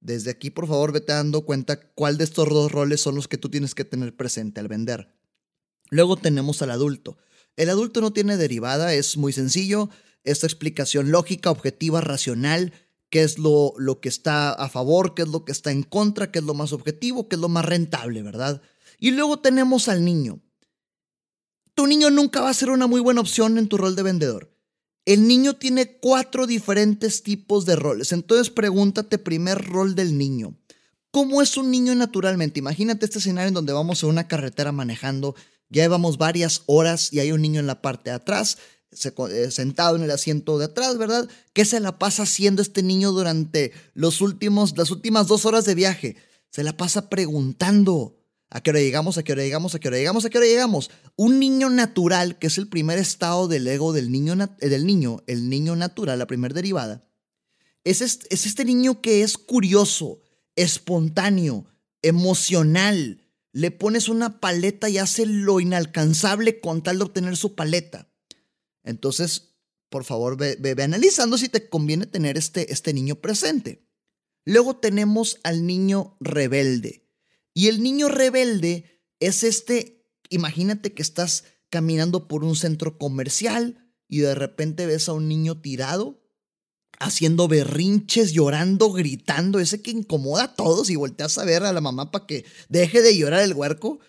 Desde 0.00 0.30
aquí, 0.30 0.50
por 0.50 0.66
favor, 0.66 0.92
vete 0.92 1.12
dando 1.12 1.46
cuenta 1.46 1.80
cuál 1.80 2.18
de 2.18 2.24
estos 2.24 2.48
dos 2.50 2.70
roles 2.70 3.00
son 3.00 3.14
los 3.14 3.26
que 3.26 3.38
tú 3.38 3.48
tienes 3.48 3.74
que 3.74 3.86
tener 3.86 4.14
presente 4.14 4.60
al 4.60 4.68
vender. 4.68 5.14
Luego 5.88 6.16
tenemos 6.16 6.60
al 6.60 6.72
adulto. 6.72 7.16
El 7.56 7.70
adulto 7.70 8.00
no 8.00 8.12
tiene 8.12 8.36
derivada, 8.36 8.94
es 8.94 9.16
muy 9.16 9.32
sencillo, 9.32 9.90
esta 10.24 10.46
explicación 10.46 11.10
lógica, 11.10 11.50
objetiva, 11.50 12.00
racional, 12.00 12.72
qué 13.10 13.22
es 13.22 13.38
lo, 13.38 13.74
lo 13.78 14.00
que 14.00 14.08
está 14.08 14.52
a 14.52 14.68
favor, 14.68 15.14
qué 15.14 15.22
es 15.22 15.28
lo 15.28 15.44
que 15.44 15.52
está 15.52 15.70
en 15.70 15.82
contra, 15.82 16.30
qué 16.32 16.40
es 16.40 16.44
lo 16.44 16.54
más 16.54 16.72
objetivo, 16.72 17.28
qué 17.28 17.36
es 17.36 17.40
lo 17.40 17.48
más 17.48 17.64
rentable, 17.64 18.22
¿verdad? 18.22 18.60
Y 18.98 19.12
luego 19.12 19.38
tenemos 19.38 19.88
al 19.88 20.04
niño. 20.04 20.40
Tu 21.74 21.86
niño 21.86 22.10
nunca 22.10 22.40
va 22.40 22.50
a 22.50 22.54
ser 22.54 22.70
una 22.70 22.86
muy 22.86 23.00
buena 23.00 23.20
opción 23.20 23.58
en 23.58 23.68
tu 23.68 23.76
rol 23.76 23.96
de 23.96 24.02
vendedor. 24.02 24.54
El 25.04 25.28
niño 25.28 25.56
tiene 25.56 25.98
cuatro 25.98 26.46
diferentes 26.46 27.22
tipos 27.22 27.66
de 27.66 27.76
roles. 27.76 28.12
Entonces 28.12 28.50
pregúntate 28.50 29.18
primer 29.18 29.62
rol 29.62 29.94
del 29.94 30.16
niño. 30.16 30.56
¿Cómo 31.10 31.42
es 31.42 31.56
un 31.56 31.70
niño 31.70 31.94
naturalmente? 31.94 32.58
Imagínate 32.58 33.04
este 33.04 33.18
escenario 33.18 33.48
en 33.48 33.54
donde 33.54 33.72
vamos 33.72 34.02
a 34.02 34.06
una 34.06 34.26
carretera 34.26 34.72
manejando, 34.72 35.36
llevamos 35.70 36.18
varias 36.18 36.62
horas 36.66 37.12
y 37.12 37.20
hay 37.20 37.32
un 37.32 37.42
niño 37.42 37.60
en 37.60 37.66
la 37.66 37.82
parte 37.82 38.10
de 38.10 38.16
atrás, 38.16 38.58
eh, 38.92 39.50
sentado 39.50 39.96
en 39.96 40.02
el 40.02 40.10
asiento 40.10 40.58
de 40.58 40.66
atrás, 40.66 40.98
¿verdad? 40.98 41.28
¿Qué 41.52 41.64
se 41.64 41.80
la 41.80 41.98
pasa 41.98 42.22
haciendo 42.22 42.62
este 42.62 42.82
niño 42.82 43.10
durante 43.10 43.72
los 43.94 44.20
últimos, 44.20 44.76
las 44.76 44.90
últimas 44.90 45.26
dos 45.26 45.46
horas 45.46 45.64
de 45.64 45.74
viaje? 45.74 46.16
Se 46.50 46.62
la 46.62 46.76
pasa 46.76 47.08
preguntando. 47.08 48.20
¿A 48.50 48.62
qué 48.62 48.70
hora 48.70 48.78
llegamos? 48.78 49.18
¿A 49.18 49.24
qué 49.24 49.32
hora 49.32 49.42
llegamos? 49.42 49.74
¿A 49.74 49.80
qué 49.80 49.88
hora 49.88 49.96
llegamos? 49.96 50.24
¿A 50.24 50.30
qué 50.30 50.38
hora 50.38 50.46
llegamos? 50.46 50.90
Un 51.16 51.40
niño 51.40 51.70
natural, 51.70 52.38
que 52.38 52.46
es 52.46 52.56
el 52.56 52.68
primer 52.68 52.98
estado 52.98 53.48
del 53.48 53.66
ego 53.66 53.92
del 53.92 54.12
niño, 54.12 54.34
eh, 54.60 54.68
del 54.68 54.86
niño 54.86 55.24
el 55.26 55.48
niño 55.48 55.74
natural, 55.74 56.20
la 56.20 56.28
primera 56.28 56.54
derivada, 56.54 57.04
es 57.82 58.00
es 58.00 58.46
este 58.46 58.64
niño 58.64 59.00
que 59.00 59.22
es 59.22 59.36
curioso, 59.36 60.20
espontáneo, 60.54 61.66
emocional. 62.02 63.23
Le 63.54 63.70
pones 63.70 64.08
una 64.08 64.40
paleta 64.40 64.88
y 64.90 64.98
hace 64.98 65.26
lo 65.26 65.60
inalcanzable 65.60 66.58
con 66.58 66.82
tal 66.82 66.98
de 66.98 67.04
obtener 67.04 67.36
su 67.36 67.54
paleta. 67.54 68.12
Entonces, 68.82 69.54
por 69.88 70.02
favor, 70.02 70.36
ve, 70.36 70.76
analizando 70.82 71.38
si 71.38 71.48
te 71.48 71.68
conviene 71.68 72.06
tener 72.06 72.36
este, 72.36 72.72
este 72.72 72.92
niño 72.92 73.14
presente. 73.14 73.86
Luego 74.44 74.78
tenemos 74.78 75.38
al 75.44 75.68
niño 75.68 76.16
rebelde. 76.18 77.08
Y 77.54 77.68
el 77.68 77.80
niño 77.80 78.08
rebelde 78.08 79.00
es 79.20 79.44
este, 79.44 80.04
imagínate 80.30 80.92
que 80.92 81.02
estás 81.02 81.44
caminando 81.70 82.26
por 82.26 82.42
un 82.42 82.56
centro 82.56 82.98
comercial 82.98 83.88
y 84.08 84.18
de 84.18 84.34
repente 84.34 84.84
ves 84.86 85.08
a 85.08 85.12
un 85.12 85.28
niño 85.28 85.60
tirado, 85.60 86.23
haciendo 86.98 87.48
berrinches, 87.48 88.32
llorando, 88.32 88.92
gritando, 88.92 89.60
ese 89.60 89.82
que 89.82 89.90
incomoda 89.90 90.44
a 90.44 90.54
todos 90.54 90.90
y 90.90 90.96
volteas 90.96 91.38
a 91.38 91.44
ver 91.44 91.64
a 91.64 91.72
la 91.72 91.80
mamá 91.80 92.10
para 92.10 92.26
que 92.26 92.44
deje 92.68 93.02
de 93.02 93.16
llorar 93.16 93.42
el 93.42 93.54
huerco, 93.54 94.00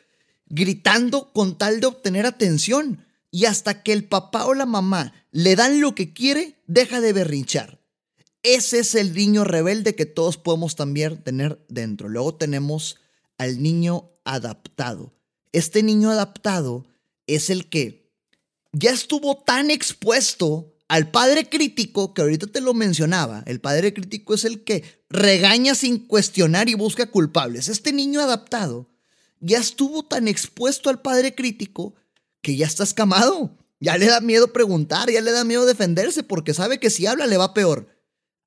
gritando 0.47 1.31
con 1.33 1.57
tal 1.57 1.79
de 1.79 1.87
obtener 1.87 2.25
atención. 2.25 3.05
Y 3.31 3.45
hasta 3.45 3.83
que 3.83 3.91
el 3.91 4.05
papá 4.05 4.45
o 4.45 4.53
la 4.53 4.65
mamá 4.65 5.13
le 5.31 5.55
dan 5.55 5.81
lo 5.81 5.93
que 5.93 6.13
quiere, 6.13 6.61
deja 6.67 7.01
de 7.01 7.11
berrinchar. 7.11 7.81
Ese 8.43 8.79
es 8.79 8.95
el 8.95 9.13
niño 9.13 9.43
rebelde 9.43 9.95
que 9.95 10.05
todos 10.05 10.37
podemos 10.37 10.75
también 10.75 11.21
tener 11.23 11.65
dentro. 11.67 12.07
Luego 12.07 12.35
tenemos 12.35 12.97
al 13.37 13.61
niño 13.61 14.11
adaptado. 14.23 15.13
Este 15.51 15.83
niño 15.83 16.11
adaptado 16.11 16.85
es 17.27 17.49
el 17.49 17.67
que 17.69 18.13
ya 18.71 18.91
estuvo 18.91 19.37
tan 19.37 19.71
expuesto 19.71 20.74
al 20.87 21.09
padre 21.09 21.49
crítico, 21.49 22.13
que 22.13 22.21
ahorita 22.21 22.47
te 22.47 22.61
lo 22.61 22.73
mencionaba, 22.73 23.43
el 23.47 23.59
padre 23.59 23.93
crítico 23.93 24.35
es 24.35 24.45
el 24.45 24.63
que 24.63 24.83
regaña 25.09 25.73
sin 25.73 25.99
cuestionar 25.99 26.69
y 26.69 26.75
busca 26.75 27.09
culpables. 27.09 27.69
Este 27.69 27.91
niño 27.91 28.21
adaptado 28.21 28.89
ya 29.39 29.59
estuvo 29.59 30.03
tan 30.03 30.27
expuesto 30.27 30.89
al 30.89 31.01
padre 31.01 31.33
crítico 31.33 31.95
que 32.41 32.55
ya 32.55 32.67
está 32.67 32.83
escamado. 32.83 33.57
Ya 33.79 33.97
le 33.97 34.05
da 34.05 34.21
miedo 34.21 34.53
preguntar, 34.53 35.09
ya 35.11 35.21
le 35.21 35.31
da 35.31 35.43
miedo 35.43 35.65
defenderse 35.65 36.23
porque 36.23 36.53
sabe 36.53 36.79
que 36.79 36.89
si 36.89 37.05
habla 37.05 37.27
le 37.27 37.37
va 37.37 37.53
peor. 37.53 37.87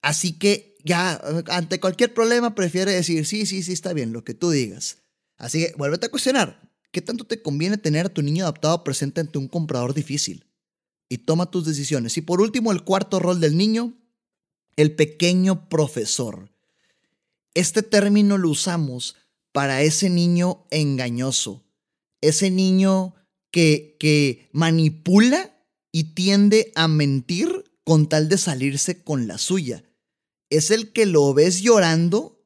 Así 0.01 0.39
que 0.39 0.77
ya 0.85 1.21
ante 1.49 1.81
cualquier 1.81 2.15
problema 2.15 2.55
prefiere 2.55 2.93
decir, 2.93 3.27
sí, 3.27 3.47
sí, 3.47 3.63
sí, 3.63 3.73
está 3.73 3.93
bien, 3.93 4.13
lo 4.13 4.25
que 4.25 4.35
tú 4.35 4.51
digas. 4.51 4.99
Así 5.37 5.61
que 5.61 5.75
vuélvete 5.77 6.07
a 6.07 6.11
cuestionar, 6.11 6.71
¿qué 6.93 7.03
tanto 7.03 7.25
te 7.25 7.43
conviene 7.43 7.79
tener 7.79 8.07
a 8.07 8.09
tu 8.09 8.23
niño 8.23 8.45
adaptado 8.45 8.83
presente 8.85 9.21
ante 9.21 9.39
un 9.39 9.49
comprador 9.49 9.93
difícil? 9.93 10.48
Y 11.09 11.19
toma 11.19 11.51
tus 11.51 11.65
decisiones. 11.65 12.17
Y 12.17 12.21
por 12.21 12.41
último, 12.41 12.73
el 12.73 12.85
cuarto 12.85 13.19
rol 13.19 13.41
del 13.41 13.57
niño, 13.57 13.95
el 14.77 14.95
pequeño 14.95 15.69
profesor. 15.69 16.51
Este 17.55 17.83
término 17.83 18.39
lo 18.39 18.51
usamos 18.51 19.17
para 19.53 19.83
ese 19.83 20.11
niño 20.11 20.67
engañoso, 20.71 21.65
ese 22.21 22.51
niño 22.51 23.15
que, 23.51 23.97
que 23.99 24.49
manipula 24.53 25.57
y 25.91 26.15
tiende 26.15 26.73
a 26.75 26.87
mentir 26.87 27.65
con 27.85 28.09
tal 28.09 28.29
de 28.29 28.39
salirse 28.39 29.03
con 29.03 29.27
la 29.27 29.39
suya 29.39 29.83
es 30.51 30.71
el 30.71 30.93
que 30.93 31.07
lo 31.07 31.33
ves 31.35 31.61
llorando 31.61 32.41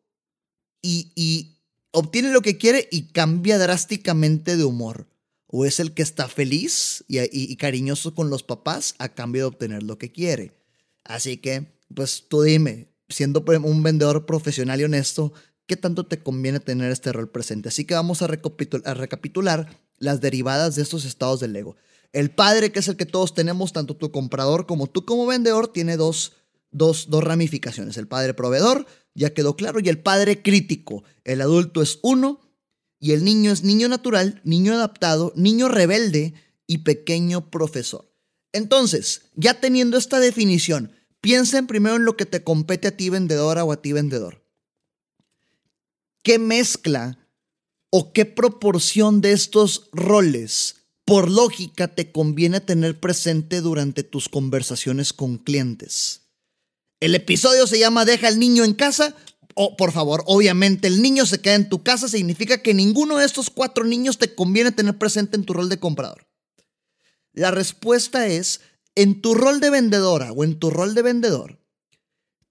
y, 0.82 1.58
obtiene 1.92 2.32
lo 2.32 2.40
que 2.40 2.56
quiere 2.56 2.88
y 2.90 3.08
cambia 3.08 3.58
drásticamente 3.58 4.56
de 4.56 4.64
humor. 4.64 5.06
O 5.54 5.64
es 5.64 5.78
el 5.78 5.92
que 5.92 6.02
está 6.02 6.26
feliz 6.28 7.04
y, 7.06 7.54
cariñoso 7.56 8.14
con 8.14 8.30
los 8.30 8.42
papás 8.42 8.94
a 8.98 9.10
cambio 9.10 9.42
de 9.42 9.46
obtener 9.48 9.82
lo 9.82 9.98
que 9.98 10.10
quiere. 10.10 10.52
Así 11.04 11.36
que, 11.36 11.66
pues 11.94 12.24
tú 12.26 12.42
dime, 12.42 12.88
siendo 13.08 13.44
un 13.62 13.82
vendedor 13.82 14.26
profesional 14.26 14.80
y 14.80 14.84
honesto, 14.84 15.32
¿qué 15.66 15.76
tanto 15.76 16.06
te 16.06 16.22
conviene 16.22 16.58
tener 16.58 16.90
este 16.90 17.12
rol 17.12 17.30
presente? 17.30 17.68
Así 17.68 17.84
que 17.84 17.94
vamos 17.94 18.22
a, 18.22 18.26
recapitular 18.26 19.78
las 19.98 20.20
derivadas 20.20 20.74
de 20.74 20.82
estos 20.82 21.04
estados 21.04 21.38
del 21.38 21.54
ego. 21.54 21.76
El 22.12 22.30
padre, 22.30 22.72
que 22.72 22.80
es 22.80 22.88
el 22.88 22.96
que 22.96 23.06
todos 23.06 23.34
tenemos, 23.34 23.72
tanto 23.72 23.94
tu 23.94 24.10
comprador 24.10 24.66
como 24.66 24.86
tú 24.88 25.04
como 25.04 25.26
vendedor, 25.26 25.68
tiene 25.68 25.96
dos 25.96 26.32
dos, 26.72 27.06
ramificaciones. 27.10 27.96
El 27.96 28.08
padre 28.08 28.34
proveedor, 28.34 28.86
ya 29.14 29.32
quedó 29.32 29.56
claro, 29.56 29.78
y 29.80 29.88
el 29.88 30.02
padre 30.02 30.42
crítico. 30.42 31.04
El 31.24 31.40
adulto 31.40 31.82
es 31.82 32.00
uno 32.02 32.40
y 33.02 33.12
el 33.14 33.24
niño 33.24 33.50
es 33.50 33.64
niño 33.64 33.88
natural, 33.88 34.40
niño 34.44 34.74
adaptado, 34.74 35.32
niño 35.34 35.68
rebelde 35.68 36.34
y 36.68 36.78
pequeño 36.78 37.50
profesor. 37.50 38.08
Entonces, 38.52 39.22
ya 39.34 39.60
teniendo 39.60 39.98
esta 39.98 40.20
definición, 40.20 40.92
piensen 41.20 41.66
primero 41.66 41.96
en 41.96 42.04
lo 42.04 42.16
que 42.16 42.26
te 42.26 42.44
compete 42.44 42.86
a 42.86 42.96
ti 42.96 43.10
vendedora 43.10 43.64
o 43.64 43.72
a 43.72 43.82
ti 43.82 43.92
vendedor. 43.92 44.46
qué 46.22 46.38
mezcla 46.38 47.18
o 47.90 48.12
qué 48.12 48.24
proporción 48.24 49.20
de 49.20 49.32
estos 49.32 49.88
roles 49.92 50.76
por 51.04 51.28
lógica 51.28 51.88
te 51.88 52.12
conviene 52.12 52.60
tener 52.60 53.00
presente 53.00 53.60
durante 53.60 54.04
tus 54.04 54.28
conversaciones 54.28 55.12
con 55.12 55.38
clientes. 55.38 56.20
El 57.00 57.16
episodio 57.16 57.66
se 57.66 57.80
llama 57.80 58.04
Deja 58.04 58.28
al 58.28 58.38
niño 58.38 58.62
en 58.62 58.74
casa. 58.74 59.16
O, 59.54 59.76
por 59.76 59.92
favor, 59.92 60.22
obviamente 60.26 60.88
el 60.88 61.02
niño 61.02 61.26
se 61.26 61.40
queda 61.40 61.54
en 61.54 61.68
tu 61.68 61.82
casa 61.82 62.08
significa 62.08 62.62
que 62.62 62.74
ninguno 62.74 63.18
de 63.18 63.26
estos 63.26 63.50
cuatro 63.50 63.84
niños 63.84 64.18
te 64.18 64.34
conviene 64.34 64.72
tener 64.72 64.98
presente 64.98 65.36
en 65.36 65.44
tu 65.44 65.52
rol 65.52 65.68
de 65.68 65.78
comprador. 65.78 66.26
La 67.32 67.50
respuesta 67.50 68.26
es, 68.26 68.60
en 68.94 69.20
tu 69.22 69.34
rol 69.34 69.60
de 69.60 69.70
vendedora 69.70 70.32
o 70.32 70.44
en 70.44 70.58
tu 70.58 70.70
rol 70.70 70.94
de 70.94 71.02
vendedor, 71.02 71.58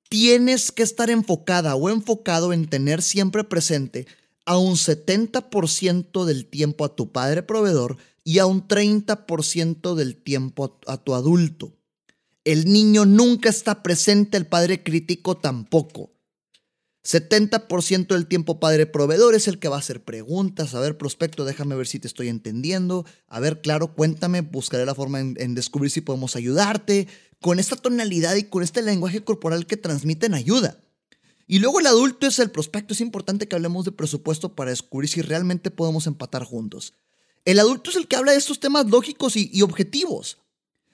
tienes 0.10 0.72
que 0.72 0.84
estar 0.84 1.10
enfocada 1.10 1.75
o 1.75 1.89
enfocado 1.89 2.51
en 2.51 2.67
tener 2.67 3.01
siempre 3.01 3.43
presente 3.43 4.08
a 4.46 4.58
un 4.58 4.75
70% 4.75 6.25
del 6.25 6.46
tiempo 6.48 6.84
a 6.84 6.96
tu 6.96 7.12
padre 7.12 7.43
proveedor 7.43 7.98
y 8.24 8.39
a 8.39 8.46
un 8.46 8.67
30% 8.67 9.96
del 9.96 10.15
tiempo 10.15 10.79
a 10.88 10.98
tu 10.98 11.13
adulto. 11.13 11.74
El 12.43 12.65
niño 12.65 13.05
nunca 13.05 13.50
está 13.50 13.84
presente, 13.84 14.36
el 14.38 14.48
padre 14.48 14.84
crítico 14.84 15.38
tampoco. 15.38 16.11
70% 17.03 18.08
del 18.08 18.27
tiempo 18.27 18.60
padre 18.60 18.86
proveedor 18.86 19.34
es 19.34 19.48
el 19.48 19.58
que 19.58 19.67
va 19.67 19.77
a 19.77 19.79
hacer 19.79 20.03
preguntas. 20.03 20.75
A 20.75 20.79
ver, 20.79 20.98
prospecto, 20.98 21.46
déjame 21.46 21.75
ver 21.75 21.88
si 21.88 22.00
te 22.00 22.08
estoy 22.08 22.27
entendiendo. 22.27 23.05
A 23.27 23.39
ver, 23.39 23.62
claro, 23.62 23.96
cuéntame, 23.96 24.41
buscaré 24.41 24.86
la 24.86 24.93
forma 24.93 25.20
en, 25.20 25.55
descubrir 25.55 25.89
si 25.89 26.01
podemos 26.01 26.36
ayudarte. 26.36 27.08
Con 27.39 27.58
esta 27.58 27.75
tonalidad 27.75 28.36
y 28.36 28.43
con 28.43 28.62
este 28.62 28.84
lenguaje 28.84 29.24
corporal 29.24 29.65
que 29.65 29.77
transmiten 29.77 30.36
ayuda. 30.36 30.79
Y 31.48 31.58
luego 31.58 31.79
el 31.79 31.88
adulto 31.88 32.27
es 32.27 32.38
el 32.38 32.51
prospecto. 32.51 32.93
Es 32.93 33.01
importante 33.01 33.48
que 33.48 33.55
hablemos 33.55 33.84
de 33.84 33.91
presupuesto 33.91 34.55
para 34.55 34.70
descubrir 34.70 35.10
si 35.10 35.24
realmente 35.24 35.72
podemos 35.72 36.05
empatar 36.05 36.43
juntos. 36.43 36.93
El 37.46 37.60
adulto 37.60 37.89
es 37.89 37.96
el 37.96 38.08
que 38.08 38.15
habla 38.15 38.34
de 38.34 38.38
estos 38.38 38.60
temas 38.60 38.86
lógicos 38.86 39.36
y, 39.36 39.50
y 39.51 39.63
objetivos. 39.63 40.38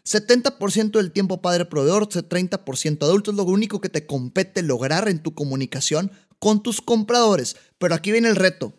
70% 0.08 0.92
del 0.92 1.12
tiempo 1.12 1.42
padre 1.42 1.66
proveedor, 1.66 2.08
30% 2.08 3.04
adulto 3.04 3.32
es 3.32 3.38
lo 3.38 3.44
único 3.44 3.82
que 3.82 3.90
te 3.90 4.06
compete 4.06 4.62
lograr 4.64 5.10
en 5.10 5.22
tu 5.22 5.36
comunicación 5.36 6.12
con 6.40 6.64
tus 6.64 6.82
compradores. 6.82 7.58
Pero 7.78 7.94
aquí 7.94 8.14
viene 8.14 8.30
el 8.30 8.38
reto. 8.38 8.74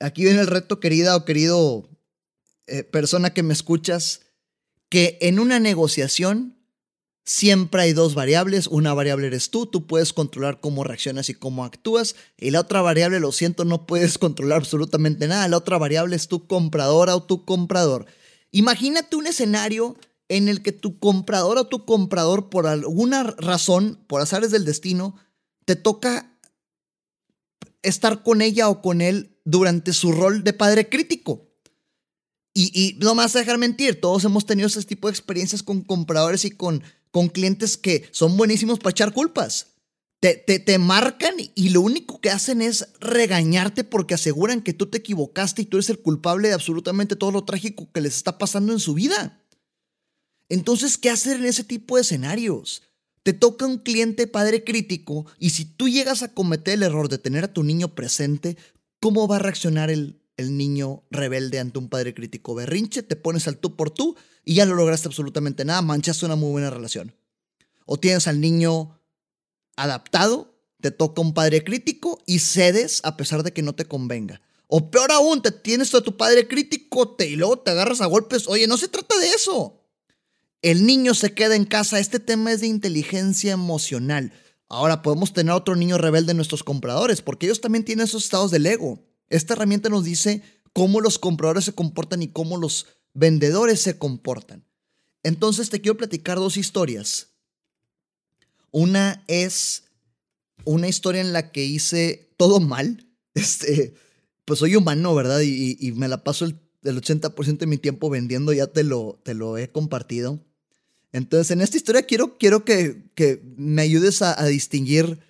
Aquí 0.00 0.24
viene 0.24 0.40
el 0.40 0.46
reto, 0.46 0.80
querida 0.80 1.14
o 1.14 1.26
querido 1.26 1.90
eh, 2.66 2.84
persona 2.84 3.34
que 3.34 3.42
me 3.42 3.52
escuchas, 3.52 4.22
que 4.88 5.18
en 5.20 5.38
una 5.38 5.60
negociación 5.60 6.56
siempre 7.26 7.82
hay 7.82 7.92
dos 7.92 8.14
variables. 8.14 8.68
Una 8.68 8.94
variable 8.94 9.26
eres 9.26 9.50
tú, 9.50 9.66
tú 9.66 9.86
puedes 9.86 10.14
controlar 10.14 10.60
cómo 10.60 10.84
reaccionas 10.84 11.28
y 11.28 11.34
cómo 11.34 11.66
actúas. 11.66 12.16
Y 12.38 12.50
la 12.50 12.60
otra 12.60 12.80
variable, 12.80 13.20
lo 13.20 13.30
siento, 13.30 13.66
no 13.66 13.86
puedes 13.86 14.16
controlar 14.18 14.58
absolutamente 14.58 15.28
nada. 15.28 15.48
La 15.48 15.58
otra 15.58 15.76
variable 15.76 16.16
es 16.16 16.28
tu 16.28 16.46
compradora 16.46 17.14
o 17.14 17.24
tu 17.24 17.44
comprador. 17.44 18.06
Imagínate 18.52 19.16
un 19.16 19.26
escenario 19.26 19.96
en 20.28 20.48
el 20.48 20.62
que 20.62 20.72
tu 20.72 20.98
comprador 20.98 21.58
o 21.58 21.66
tu 21.66 21.84
comprador, 21.84 22.48
por 22.48 22.66
alguna 22.66 23.22
razón, 23.22 23.98
por 24.06 24.20
azares 24.20 24.50
del 24.50 24.64
destino, 24.64 25.16
te 25.64 25.74
toca 25.74 26.38
estar 27.82 28.22
con 28.22 28.42
ella 28.42 28.68
o 28.68 28.80
con 28.80 29.00
él 29.00 29.38
durante 29.44 29.92
su 29.92 30.12
rol 30.12 30.44
de 30.44 30.52
padre 30.52 30.88
crítico. 30.88 31.48
Y, 32.54 32.98
no 33.00 33.14
me 33.14 33.22
vas 33.22 33.34
a 33.34 33.38
dejar 33.38 33.56
mentir, 33.56 34.00
todos 34.00 34.24
hemos 34.24 34.44
tenido 34.44 34.66
ese 34.66 34.82
tipo 34.82 35.08
de 35.08 35.12
experiencias 35.12 35.62
con 35.62 35.80
compradores 35.80 36.44
y 36.44 36.50
con, 36.50 36.82
con 37.10 37.28
clientes 37.28 37.78
que 37.78 38.06
son 38.12 38.36
buenísimos 38.36 38.78
para 38.78 38.90
echar 38.90 39.14
culpas. 39.14 39.71
Te, 40.22 40.36
te, 40.36 40.60
te, 40.60 40.78
marcan 40.78 41.34
y 41.56 41.70
lo 41.70 41.80
único 41.80 42.20
que 42.20 42.30
hacen 42.30 42.62
es 42.62 42.86
regañarte 43.00 43.82
porque 43.82 44.14
aseguran 44.14 44.62
que 44.62 44.72
tú 44.72 44.86
te 44.86 44.98
equivocaste 44.98 45.62
y 45.62 45.64
tú 45.64 45.78
eres 45.78 45.90
el 45.90 45.98
culpable 45.98 46.46
de 46.46 46.54
absolutamente 46.54 47.16
todo 47.16 47.32
lo 47.32 47.42
trágico 47.42 47.90
que 47.92 48.00
les 48.00 48.14
está 48.14 48.38
pasando 48.38 48.72
en 48.72 48.78
su 48.78 48.94
vida. 48.94 49.42
Entonces, 50.48 50.96
¿qué 50.96 51.10
hacer 51.10 51.38
en 51.38 51.46
ese 51.46 51.64
tipo 51.64 51.96
de 51.96 52.02
escenarios? 52.02 52.82
Te 53.24 53.32
toca 53.32 53.66
un 53.66 53.78
cliente 53.78 54.28
padre 54.28 54.62
crítico 54.62 55.26
y 55.40 55.50
si 55.50 55.64
tú 55.64 55.88
llegas 55.88 56.22
a 56.22 56.32
cometer 56.32 56.74
el 56.74 56.84
error 56.84 57.08
de 57.08 57.18
tener 57.18 57.42
a 57.42 57.52
tu 57.52 57.64
niño 57.64 57.96
presente, 57.96 58.56
¿cómo 59.00 59.26
va 59.26 59.36
a 59.36 59.40
reaccionar 59.40 59.90
el, 59.90 60.22
el 60.36 60.56
niño 60.56 61.02
rebelde 61.10 61.58
ante 61.58 61.80
un 61.80 61.88
padre 61.88 62.14
crítico? 62.14 62.54
Berrinche, 62.54 63.02
te 63.02 63.16
pones 63.16 63.48
al 63.48 63.58
tú 63.58 63.74
por 63.74 63.90
tú 63.90 64.14
y 64.44 64.54
ya 64.54 64.66
no 64.66 64.76
lograste 64.76 65.08
absolutamente 65.08 65.64
nada, 65.64 65.82
manchaste 65.82 66.26
una 66.26 66.36
muy 66.36 66.52
buena 66.52 66.70
relación. 66.70 67.12
O 67.86 67.98
tienes 67.98 68.28
al 68.28 68.40
niño 68.40 69.01
adaptado, 69.76 70.54
te 70.80 70.90
toca 70.90 71.22
un 71.22 71.32
padre 71.32 71.64
crítico 71.64 72.22
y 72.26 72.40
cedes 72.40 73.00
a 73.04 73.16
pesar 73.16 73.42
de 73.42 73.52
que 73.52 73.62
no 73.62 73.74
te 73.74 73.86
convenga. 73.86 74.40
O 74.66 74.90
peor 74.90 75.12
aún, 75.12 75.42
te 75.42 75.50
tienes 75.50 75.94
a 75.94 76.00
tu 76.00 76.16
padre 76.16 76.48
crítico 76.48 77.14
te, 77.14 77.28
y 77.28 77.36
luego 77.36 77.58
te 77.58 77.70
agarras 77.70 78.00
a 78.00 78.06
golpes. 78.06 78.48
Oye, 78.48 78.66
no 78.66 78.76
se 78.76 78.88
trata 78.88 79.18
de 79.18 79.28
eso. 79.28 79.80
El 80.62 80.86
niño 80.86 81.14
se 81.14 81.34
queda 81.34 81.56
en 81.56 81.64
casa. 81.64 81.98
Este 81.98 82.18
tema 82.18 82.52
es 82.52 82.60
de 82.60 82.68
inteligencia 82.68 83.52
emocional. 83.52 84.32
Ahora 84.68 85.02
podemos 85.02 85.32
tener 85.34 85.52
otro 85.52 85.76
niño 85.76 85.98
rebelde 85.98 86.30
en 86.30 86.38
nuestros 86.38 86.64
compradores, 86.64 87.20
porque 87.20 87.46
ellos 87.46 87.60
también 87.60 87.84
tienen 87.84 88.04
esos 88.04 88.24
estados 88.24 88.50
del 88.50 88.66
ego. 88.66 89.04
Esta 89.28 89.52
herramienta 89.52 89.90
nos 89.90 90.04
dice 90.04 90.42
cómo 90.72 91.00
los 91.00 91.18
compradores 91.18 91.64
se 91.64 91.74
comportan 91.74 92.22
y 92.22 92.28
cómo 92.28 92.56
los 92.56 92.86
vendedores 93.12 93.80
se 93.80 93.98
comportan. 93.98 94.64
Entonces 95.22 95.68
te 95.68 95.80
quiero 95.80 95.98
platicar 95.98 96.38
dos 96.38 96.56
historias 96.56 97.31
una 98.72 99.22
es 99.28 99.84
una 100.64 100.88
historia 100.88 101.20
en 101.20 101.32
la 101.32 101.52
que 101.52 101.64
hice 101.64 102.32
todo 102.36 102.58
mal. 102.60 103.06
Este, 103.34 103.94
pues 104.44 104.58
soy 104.58 104.76
humano, 104.76 105.14
¿verdad? 105.14 105.40
Y, 105.40 105.92
me 105.96 106.06
la 106.06 106.22
paso 106.22 106.44
el, 106.44 106.60
80% 106.82 107.56
de 107.56 107.66
mi 107.66 107.78
tiempo 107.78 108.10
vendiendo, 108.10 108.52
ya 108.52 108.66
te 108.66 108.84
lo, 108.84 109.18
te 109.24 109.32
lo 109.32 109.56
he 109.56 109.70
compartido. 109.70 110.44
Entonces, 111.12 111.50
en 111.50 111.62
esta 111.62 111.78
historia 111.78 112.02
quiero, 112.02 112.36
quiero 112.36 112.66
que, 112.66 113.10
que 113.14 113.40
me 113.56 113.80
ayudes 113.80 114.20
a, 114.20 114.44
distinguir 114.44 115.20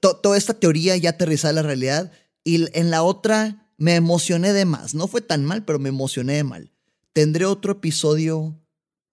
toda 0.00 0.38
esta 0.38 0.54
teoría 0.54 0.96
y 0.96 1.06
aterrizar 1.06 1.50
a 1.50 1.54
la 1.54 1.62
realidad. 1.62 2.12
Y 2.44 2.66
en 2.78 2.90
la 2.90 3.02
otra 3.02 3.70
me 3.76 3.94
emocioné 3.94 4.54
de 4.54 4.64
más. 4.64 4.94
No 4.94 5.06
fue 5.06 5.20
tan 5.20 5.44
mal, 5.44 5.66
pero 5.66 5.78
me 5.78 5.90
emocioné 5.90 6.36
de 6.36 6.44
mal. 6.44 6.72
Tendré 7.12 7.44
otro 7.44 7.72
episodio 7.72 8.58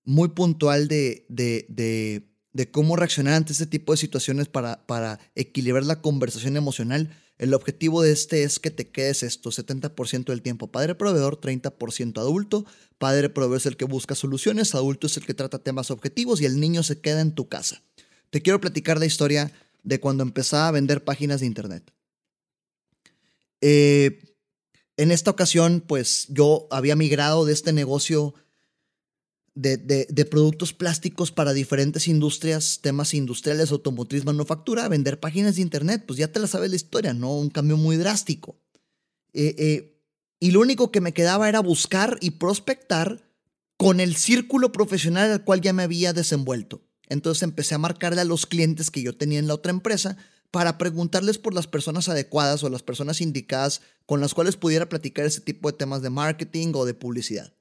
muy 0.05 0.29
puntual 0.29 0.87
de, 0.87 1.25
de 1.27 2.30
de 2.53 2.69
cómo 2.69 2.95
reaccionar 2.95 3.35
ante 3.35 3.53
este 3.53 3.65
tipo 3.65 3.93
de 3.93 3.97
situaciones 3.97 4.47
para, 4.47 4.85
para 4.85 5.19
equilibrar 5.35 5.85
la 5.85 6.01
conversación 6.01 6.57
emocional. 6.57 7.15
El 7.37 7.53
objetivo 7.53 8.01
de 8.01 8.11
este 8.11 8.43
es 8.43 8.59
que 8.59 8.71
te 8.71 8.89
quedes 8.89 9.23
esto, 9.23 9.51
70% 9.51 10.25
del 10.25 10.41
tiempo 10.41 10.71
padre 10.71 10.95
proveedor, 10.95 11.39
30% 11.39 12.19
adulto. 12.19 12.65
Padre 12.97 13.29
proveedor 13.29 13.57
es 13.57 13.65
el 13.65 13.77
que 13.77 13.85
busca 13.85 14.15
soluciones, 14.15 14.75
adulto 14.75 15.07
es 15.07 15.17
el 15.17 15.25
que 15.25 15.33
trata 15.33 15.59
temas 15.59 15.91
objetivos 15.91 16.41
y 16.41 16.45
el 16.45 16.59
niño 16.59 16.83
se 16.83 16.99
queda 16.99 17.21
en 17.21 17.33
tu 17.33 17.47
casa. 17.47 17.81
Te 18.29 18.41
quiero 18.41 18.61
platicar 18.61 18.99
la 18.99 19.05
historia 19.05 19.51
de 19.83 19.99
cuando 19.99 20.23
empezaba 20.23 20.67
a 20.67 20.71
vender 20.71 21.03
páginas 21.03 21.39
de 21.39 21.47
internet. 21.47 21.91
Eh, 23.61 24.19
en 24.97 25.11
esta 25.11 25.31
ocasión, 25.31 25.83
pues 25.85 26.27
yo 26.29 26.67
había 26.69 26.95
migrado 26.95 27.45
de 27.45 27.53
este 27.53 27.73
negocio 27.73 28.35
de, 29.55 30.27
productos 30.29 30.73
plásticos 30.73 31.31
para 31.31 31.53
diferentes 31.53 32.07
industrias, 32.07 32.79
temas 32.81 33.13
industriales, 33.13 33.71
automotriz, 33.71 34.25
manufactura, 34.25 34.87
vender 34.87 35.19
páginas 35.19 35.55
de 35.55 35.61
internet, 35.61 36.03
pues 36.07 36.17
ya 36.19 36.31
te 36.31 36.39
la 36.39 36.47
sabes 36.47 36.69
la 36.69 36.75
historia, 36.75 37.13
¿no? 37.13 37.35
Un 37.35 37.49
cambio 37.49 37.77
muy 37.77 37.97
drástico. 37.97 38.55
Eh, 39.33 39.55
eh, 39.57 40.01
y 40.39 40.51
lo 40.51 40.61
único 40.61 40.91
que 40.91 41.01
me 41.01 41.13
quedaba 41.13 41.49
era 41.49 41.59
buscar 41.59 42.17
y 42.21 42.31
prospectar 42.31 43.29
con 43.77 43.99
el 43.99 44.15
círculo 44.15 44.71
profesional 44.71 45.31
al 45.31 45.43
cual 45.43 45.61
ya 45.61 45.73
me 45.73 45.83
había 45.83 46.13
desenvuelto. 46.13 46.81
Entonces 47.09 47.43
empecé 47.43 47.75
a 47.75 47.79
marcarle 47.79 48.21
a 48.21 48.25
los 48.25 48.45
clientes 48.45 48.89
que 48.89 49.01
yo 49.01 49.17
tenía 49.17 49.39
en 49.39 49.47
la 49.47 49.55
otra 49.55 49.71
empresa 49.71 50.17
para 50.49 50.77
preguntarles 50.77 51.37
por 51.37 51.53
las 51.53 51.67
personas 51.67 52.09
adecuadas 52.09 52.63
o 52.63 52.69
las 52.69 52.83
personas 52.83 53.21
indicadas 53.21 53.81
con 54.05 54.21
las 54.21 54.33
cuales 54.33 54.55
pudiera 54.55 54.89
platicar 54.89 55.25
ese 55.25 55.41
tipo 55.41 55.71
de 55.71 55.77
temas 55.77 56.01
de 56.01 56.09
marketing 56.09 56.71
o 56.75 56.85
de 56.85 56.93
publicidad 56.93 57.53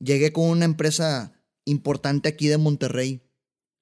llegué 0.00 0.32
con 0.32 0.44
una 0.44 0.64
empresa 0.64 1.32
importante 1.64 2.28
aquí 2.28 2.48
de 2.48 2.58
Monterrey. 2.58 3.22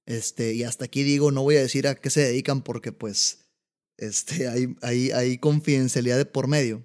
Este, 0.07 0.55
y 0.55 0.62
hasta 0.62 0.85
aquí 0.85 1.02
digo, 1.02 1.33
no 1.33 1.42
voy 1.42 1.57
a 1.57 1.61
decir 1.61 1.88
a 1.88 1.96
qué 1.96 2.11
se 2.11 2.20
dedican 2.20 2.62
porque 2.62 2.92
pues 2.92 3.46
este, 3.96 4.48
hay, 4.48 4.76
hay, 4.83 5.11
hay 5.11 5.38
confidencialidad 5.38 6.16
de 6.16 6.26
por 6.26 6.46
medio. 6.46 6.85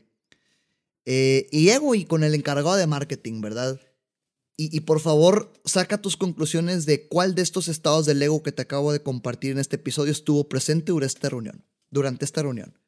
Eh, 1.05 1.47
y 1.51 1.65
llego 1.65 1.95
y 1.95 2.05
con 2.05 2.23
el 2.23 2.35
encargado 2.35 2.75
de 2.75 2.87
marketing, 2.87 3.41
¿verdad? 3.41 3.79
Y, 4.57 4.75
y, 4.75 4.81
por 4.81 4.99
favor, 4.99 5.51
saca 5.65 6.01
tus 6.01 6.17
conclusiones 6.17 6.85
de 6.85 7.07
cuál 7.07 7.33
de 7.33 7.41
estos 7.41 7.67
estados 7.67 8.05
del 8.05 8.21
ego 8.21 8.43
que 8.43 8.51
te 8.51 8.61
acabo 8.61 8.91
de 8.91 9.01
compartir 9.01 9.51
en 9.51 9.59
este 9.59 9.77
episodio 9.77 10.11
estuvo 10.11 10.47
presente 10.47 10.91
durante 10.91 11.15
esta 11.15 11.29
reunión. 11.29 11.65
Durante 11.89 12.25
esta 12.25 12.43
reunión. 12.43 12.80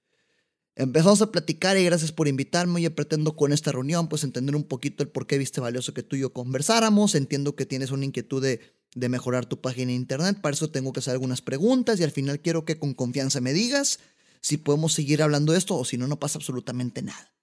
Empezamos 0.76 1.22
a 1.22 1.32
platicar 1.32 1.78
y 1.78 1.86
gracias 1.86 2.12
por 2.12 2.28
invitarme. 2.28 2.82
Yo 2.82 2.96
pretendo 2.96 3.36
con 3.36 3.54
esta 3.54 3.72
reunión 3.72 4.08
pues 4.10 4.24
entender 4.24 4.56
un 4.56 4.64
poquito 4.64 5.04
el 5.04 5.10
por 5.10 5.28
qué 5.28 5.38
viste 5.38 5.62
valioso 5.62 5.94
que 5.94 6.02
tú 6.02 6.16
y 6.16 6.20
yo 6.20 6.34
conversáramos. 6.34 7.14
Entiendo 7.14 7.56
que 7.56 7.66
tienes 7.66 7.92
una 7.92 8.06
inquietud 8.06 8.42
de, 8.42 8.60
de 8.96 9.10
mejorar 9.10 9.46
tu 9.46 9.62
página 9.62 9.88
de 9.88 9.96
internet. 9.96 10.42
Para 10.42 10.56
eso 10.56 10.72
tengo 10.72 10.92
que 10.92 11.00
hacer 11.00 11.14
algunas 11.14 11.42
preguntas 11.42 12.00
y 12.00 12.04
al 12.04 12.12
final 12.12 12.40
quiero 12.40 12.66
que 12.66 12.80
con 12.80 12.94
confianza 12.96 13.40
me 13.40 13.54
digas 13.54 14.00
si 14.42 14.58
podemos 14.58 14.94
seguir 14.94 15.22
hablando 15.22 15.54
de 15.54 15.60
esto 15.60 15.78
o 15.78 15.86
si 15.86 15.98
no, 15.98 16.08
no 16.08 16.20
pasa 16.20 16.40
absolutamente 16.40 17.02
nada. 17.02 17.34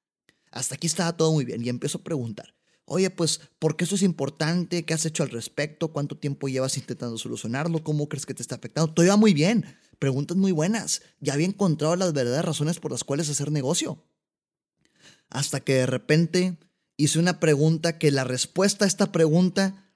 Hasta 0.50 0.74
aquí 0.74 0.86
estaba 0.86 1.16
todo 1.16 1.32
muy 1.32 1.44
bien 1.44 1.64
y 1.64 1.68
empiezo 1.68 1.98
a 1.98 2.02
preguntar. 2.02 2.54
Oye, 2.84 3.08
pues, 3.08 3.40
¿por 3.60 3.76
qué 3.76 3.84
eso 3.84 3.94
es 3.94 4.02
importante? 4.02 4.84
¿Qué 4.84 4.94
has 4.94 5.06
hecho 5.06 5.22
al 5.22 5.30
respecto? 5.30 5.92
¿Cuánto 5.92 6.18
tiempo 6.18 6.48
llevas 6.48 6.76
intentando 6.76 7.16
solucionarlo? 7.16 7.84
¿Cómo 7.84 8.08
crees 8.08 8.26
que 8.26 8.34
te 8.34 8.42
está 8.42 8.56
afectando? 8.56 8.92
Todo 8.92 9.06
iba 9.06 9.16
muy 9.16 9.32
bien. 9.32 9.64
Preguntas 10.00 10.34
muy 10.38 10.50
buenas. 10.50 11.02
Ya 11.20 11.34
había 11.34 11.46
encontrado 11.46 11.94
las 11.94 12.14
verdaderas 12.14 12.46
razones 12.46 12.80
por 12.80 12.90
las 12.90 13.04
cuales 13.04 13.28
hacer 13.28 13.52
negocio. 13.52 14.02
Hasta 15.28 15.60
que 15.60 15.74
de 15.74 15.86
repente 15.86 16.56
hice 16.96 17.18
una 17.18 17.38
pregunta 17.38 17.98
que 17.98 18.10
la 18.10 18.24
respuesta 18.24 18.86
a 18.86 18.88
esta 18.88 19.12
pregunta 19.12 19.92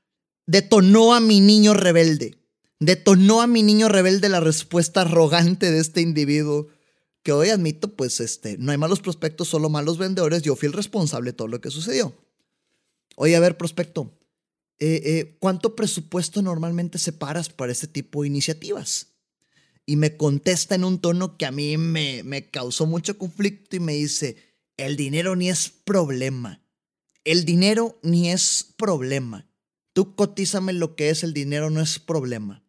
detonó 0.46 1.14
a 1.14 1.20
mi 1.20 1.40
niño 1.40 1.72
rebelde. 1.72 2.36
Detonó 2.80 3.40
a 3.40 3.46
mi 3.46 3.62
niño 3.62 3.88
rebelde 3.88 4.28
la 4.28 4.40
respuesta 4.40 5.00
arrogante 5.00 5.70
de 5.70 5.80
este 5.80 6.02
individuo. 6.02 6.68
Que 7.22 7.32
hoy 7.32 7.48
admito, 7.48 7.96
pues, 7.96 8.20
este, 8.20 8.58
no 8.58 8.72
hay 8.72 8.76
malos 8.76 9.00
prospectos, 9.00 9.48
solo 9.48 9.70
malos 9.70 9.96
vendedores. 9.96 10.42
Yo 10.42 10.54
fui 10.54 10.66
el 10.66 10.74
responsable 10.74 11.30
de 11.30 11.36
todo 11.38 11.48
lo 11.48 11.62
que 11.62 11.70
sucedió. 11.70 12.14
Oye, 13.16 13.34
a 13.36 13.40
ver, 13.40 13.56
prospecto, 13.56 14.12
eh, 14.78 15.00
eh, 15.02 15.36
¿cuánto 15.40 15.74
presupuesto 15.74 16.42
normalmente 16.42 16.98
separas 16.98 17.48
para 17.48 17.72
este 17.72 17.86
tipo 17.86 18.20
de 18.20 18.28
iniciativas? 18.28 19.13
Y 19.86 19.96
me 19.96 20.16
contesta 20.16 20.74
en 20.74 20.84
un 20.84 20.98
tono 20.98 21.36
que 21.36 21.46
a 21.46 21.50
mí 21.50 21.76
me, 21.76 22.22
me 22.22 22.48
causó 22.50 22.86
mucho 22.86 23.18
conflicto 23.18 23.76
y 23.76 23.80
me 23.80 23.94
dice, 23.94 24.36
el 24.76 24.96
dinero 24.96 25.36
ni 25.36 25.50
es 25.50 25.68
problema. 25.68 26.62
El 27.24 27.44
dinero 27.44 27.98
ni 28.02 28.30
es 28.30 28.74
problema. 28.76 29.48
Tú 29.92 30.14
cotízame 30.14 30.72
lo 30.72 30.96
que 30.96 31.10
es 31.10 31.22
el 31.22 31.32
dinero, 31.32 31.70
no 31.70 31.80
es 31.80 31.98
problema. 31.98 32.64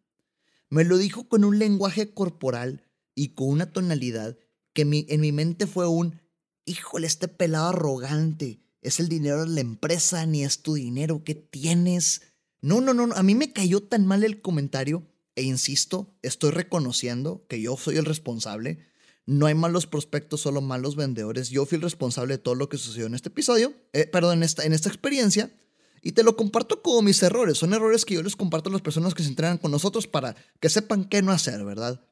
Me 0.68 0.84
lo 0.84 0.98
dijo 0.98 1.28
con 1.28 1.44
un 1.44 1.58
lenguaje 1.58 2.12
corporal 2.12 2.84
y 3.14 3.34
con 3.34 3.48
una 3.48 3.72
tonalidad 3.72 4.38
que 4.72 4.82
en 4.82 5.20
mi 5.20 5.32
mente 5.32 5.66
fue 5.66 5.88
un, 5.88 6.20
híjole, 6.66 7.06
este 7.06 7.28
pelado 7.28 7.70
arrogante 7.70 8.60
es 8.82 9.00
el 9.00 9.08
dinero 9.08 9.44
de 9.44 9.50
la 9.50 9.60
empresa, 9.60 10.26
ni 10.26 10.44
es 10.44 10.62
tu 10.62 10.74
dinero, 10.74 11.24
¿qué 11.24 11.34
tienes? 11.34 12.22
No, 12.60 12.80
no, 12.80 12.94
no, 12.94 13.12
a 13.14 13.22
mí 13.22 13.34
me 13.34 13.52
cayó 13.52 13.82
tan 13.82 14.06
mal 14.06 14.22
el 14.22 14.40
comentario 14.40 15.06
e 15.36 15.42
insisto, 15.42 16.12
estoy 16.22 16.50
reconociendo 16.50 17.46
que 17.48 17.60
yo 17.60 17.76
soy 17.76 17.96
el 17.96 18.04
responsable. 18.04 18.78
No 19.26 19.46
hay 19.46 19.54
malos 19.54 19.86
prospectos, 19.86 20.40
solo 20.40 20.60
malos 20.60 20.96
vendedores. 20.96 21.50
Yo 21.50 21.66
fui 21.66 21.76
el 21.76 21.82
responsable 21.82 22.34
de 22.34 22.38
todo 22.38 22.54
lo 22.54 22.68
que 22.68 22.78
sucedió 22.78 23.06
en 23.06 23.14
este 23.14 23.28
episodio, 23.28 23.72
eh, 23.92 24.06
perdón, 24.06 24.38
en 24.38 24.42
esta, 24.42 24.64
en 24.64 24.72
esta 24.72 24.88
experiencia. 24.88 25.54
Y 26.02 26.12
te 26.12 26.24
lo 26.24 26.36
comparto 26.36 26.82
como 26.82 27.02
mis 27.02 27.22
errores. 27.22 27.58
Son 27.58 27.74
errores 27.74 28.04
que 28.04 28.14
yo 28.14 28.22
les 28.22 28.36
comparto 28.36 28.68
a 28.70 28.72
las 28.72 28.82
personas 28.82 29.14
que 29.14 29.22
se 29.22 29.28
entrenan 29.28 29.58
con 29.58 29.70
nosotros 29.70 30.06
para 30.06 30.36
que 30.60 30.68
sepan 30.68 31.04
qué 31.04 31.22
no 31.22 31.32
hacer, 31.32 31.64
¿verdad? 31.64 32.04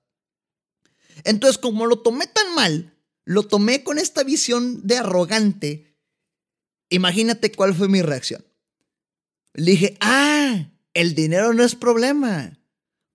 Entonces, 1.24 1.58
como 1.58 1.86
lo 1.86 2.00
tomé 2.00 2.26
tan 2.26 2.54
mal, 2.54 2.94
lo 3.24 3.44
tomé 3.44 3.84
con 3.84 3.98
esta 3.98 4.22
visión 4.22 4.86
de 4.86 4.98
arrogante 4.98 5.94
Imagínate 6.94 7.50
cuál 7.50 7.74
fue 7.74 7.88
mi 7.88 8.02
reacción. 8.02 8.44
Le 9.54 9.72
dije, 9.72 9.96
ah, 10.00 10.70
el 10.92 11.16
dinero 11.16 11.52
no 11.52 11.64
es 11.64 11.74
problema. 11.74 12.58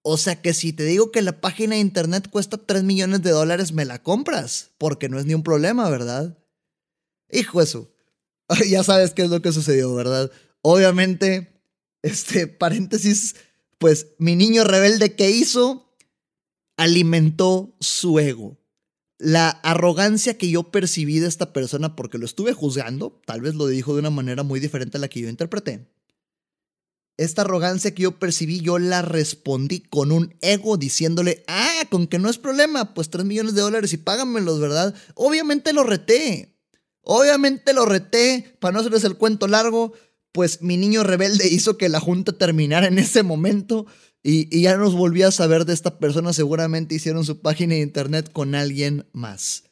O 0.02 0.18
sea 0.18 0.42
que 0.42 0.54
si 0.54 0.74
te 0.74 0.84
digo 0.84 1.12
que 1.12 1.22
la 1.22 1.42
página 1.42 1.76
de 1.76 1.82
internet 1.82 2.30
cuesta 2.30 2.58
3 2.58 2.84
millones 2.84 3.22
de 3.22 3.32
dólares, 3.32 3.74
me 3.74 3.86
la 3.86 4.02
compras, 4.02 4.72
porque 4.78 5.10
no 5.10 5.20
es 5.20 5.26
ni 5.26 5.34
un 5.34 5.44
problema, 5.44 5.90
¿verdad? 5.90 6.38
Hijo 7.32 7.62
eso. 7.62 7.92
ya 8.70 8.84
sabes 8.84 9.14
qué 9.14 9.24
es 9.24 9.30
lo 9.30 9.42
que 9.42 9.52
sucedió, 9.52 9.94
¿verdad? 9.94 10.32
Obviamente, 10.62 11.62
este 12.02 12.48
paréntesis, 12.48 13.36
pues 13.78 14.08
mi 14.18 14.36
niño 14.36 14.64
rebelde 14.64 15.16
que 15.16 15.30
hizo 15.30 15.94
alimentó 16.78 17.76
su 17.80 18.20
ego 18.20 18.60
la 19.20 19.50
arrogancia 19.50 20.38
que 20.38 20.50
yo 20.50 20.72
percibí 20.72 21.20
de 21.20 21.28
esta 21.28 21.52
persona 21.52 21.96
porque 21.96 22.18
lo 22.18 22.26
estuve 22.26 22.54
juzgando, 22.54 23.22
tal 23.26 23.42
vez 23.42 23.54
lo 23.54 23.68
dijo 23.68 23.94
de 23.94 24.00
una 24.00 24.10
manera 24.10 24.44
muy 24.44 24.62
diferente 24.62 24.98
a 24.98 25.02
la 25.02 25.10
que 25.10 25.20
yo 25.20 25.30
interpreté. 25.30 25.88
Esta 27.20 27.42
arrogancia 27.42 27.94
que 27.94 28.04
yo 28.04 28.18
percibí, 28.18 28.62
yo 28.62 28.80
la 28.80 29.02
respondí 29.02 29.82
con 29.82 30.14
un 30.14 30.38
ego 30.40 30.78
diciéndole, 30.78 31.44
ah, 31.48 31.82
con 31.90 32.08
que 32.08 32.18
no 32.18 32.30
es 32.30 32.38
problema, 32.38 32.94
pues 32.94 33.10
3 33.10 33.26
millones 33.26 33.56
de 33.56 33.62
dólares 33.62 33.92
y 33.92 33.98
págamelos, 33.98 34.62
¿verdad? 34.62 34.96
Obviamente 35.16 35.74
lo 35.74 35.84
reté. 35.84 36.56
Obviamente 37.02 37.74
lo 37.74 37.86
reté, 37.86 38.56
para 38.62 38.72
no 38.72 38.80
hacerles 38.80 39.04
el 39.04 39.18
cuento 39.18 39.50
largo, 39.50 39.92
pues 40.32 40.62
mi 40.62 40.78
niño 40.78 41.04
rebelde 41.04 41.48
hizo 41.52 41.78
que 41.78 41.90
la 41.90 42.00
junta 42.00 42.32
terminara 42.32 42.88
en 42.88 42.98
ese 43.00 43.22
momento 43.22 43.86
y, 44.24 44.62
ya 44.62 44.78
nos 44.78 44.96
volví 44.96 45.24
a 45.24 45.32
saber 45.32 45.66
de 45.66 45.74
esta 45.74 46.00
persona, 46.00 46.32
seguramente 46.32 46.96
hicieron 46.96 47.26
su 47.26 47.42
página 47.42 47.74
de 47.74 47.82
internet 47.82 48.32
con 48.32 48.56
alguien 48.56 49.08
más. 49.12 49.66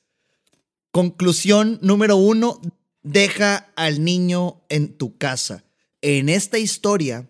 Conclusión 0.92 1.80
número 1.82 2.18
uno, 2.18 2.60
deja 3.04 3.72
al 3.78 4.04
niño 4.04 4.66
en 4.68 4.98
tu 4.98 5.18
casa. 5.18 5.64
En 6.02 6.28
esta 6.28 6.58
historia, 6.58 7.30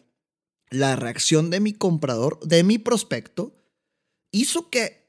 la 0.69 0.95
reacción 0.95 1.49
de 1.49 1.59
mi 1.59 1.73
comprador, 1.73 2.39
de 2.41 2.63
mi 2.63 2.77
prospecto, 2.77 3.55
hizo 4.31 4.69
que 4.69 5.07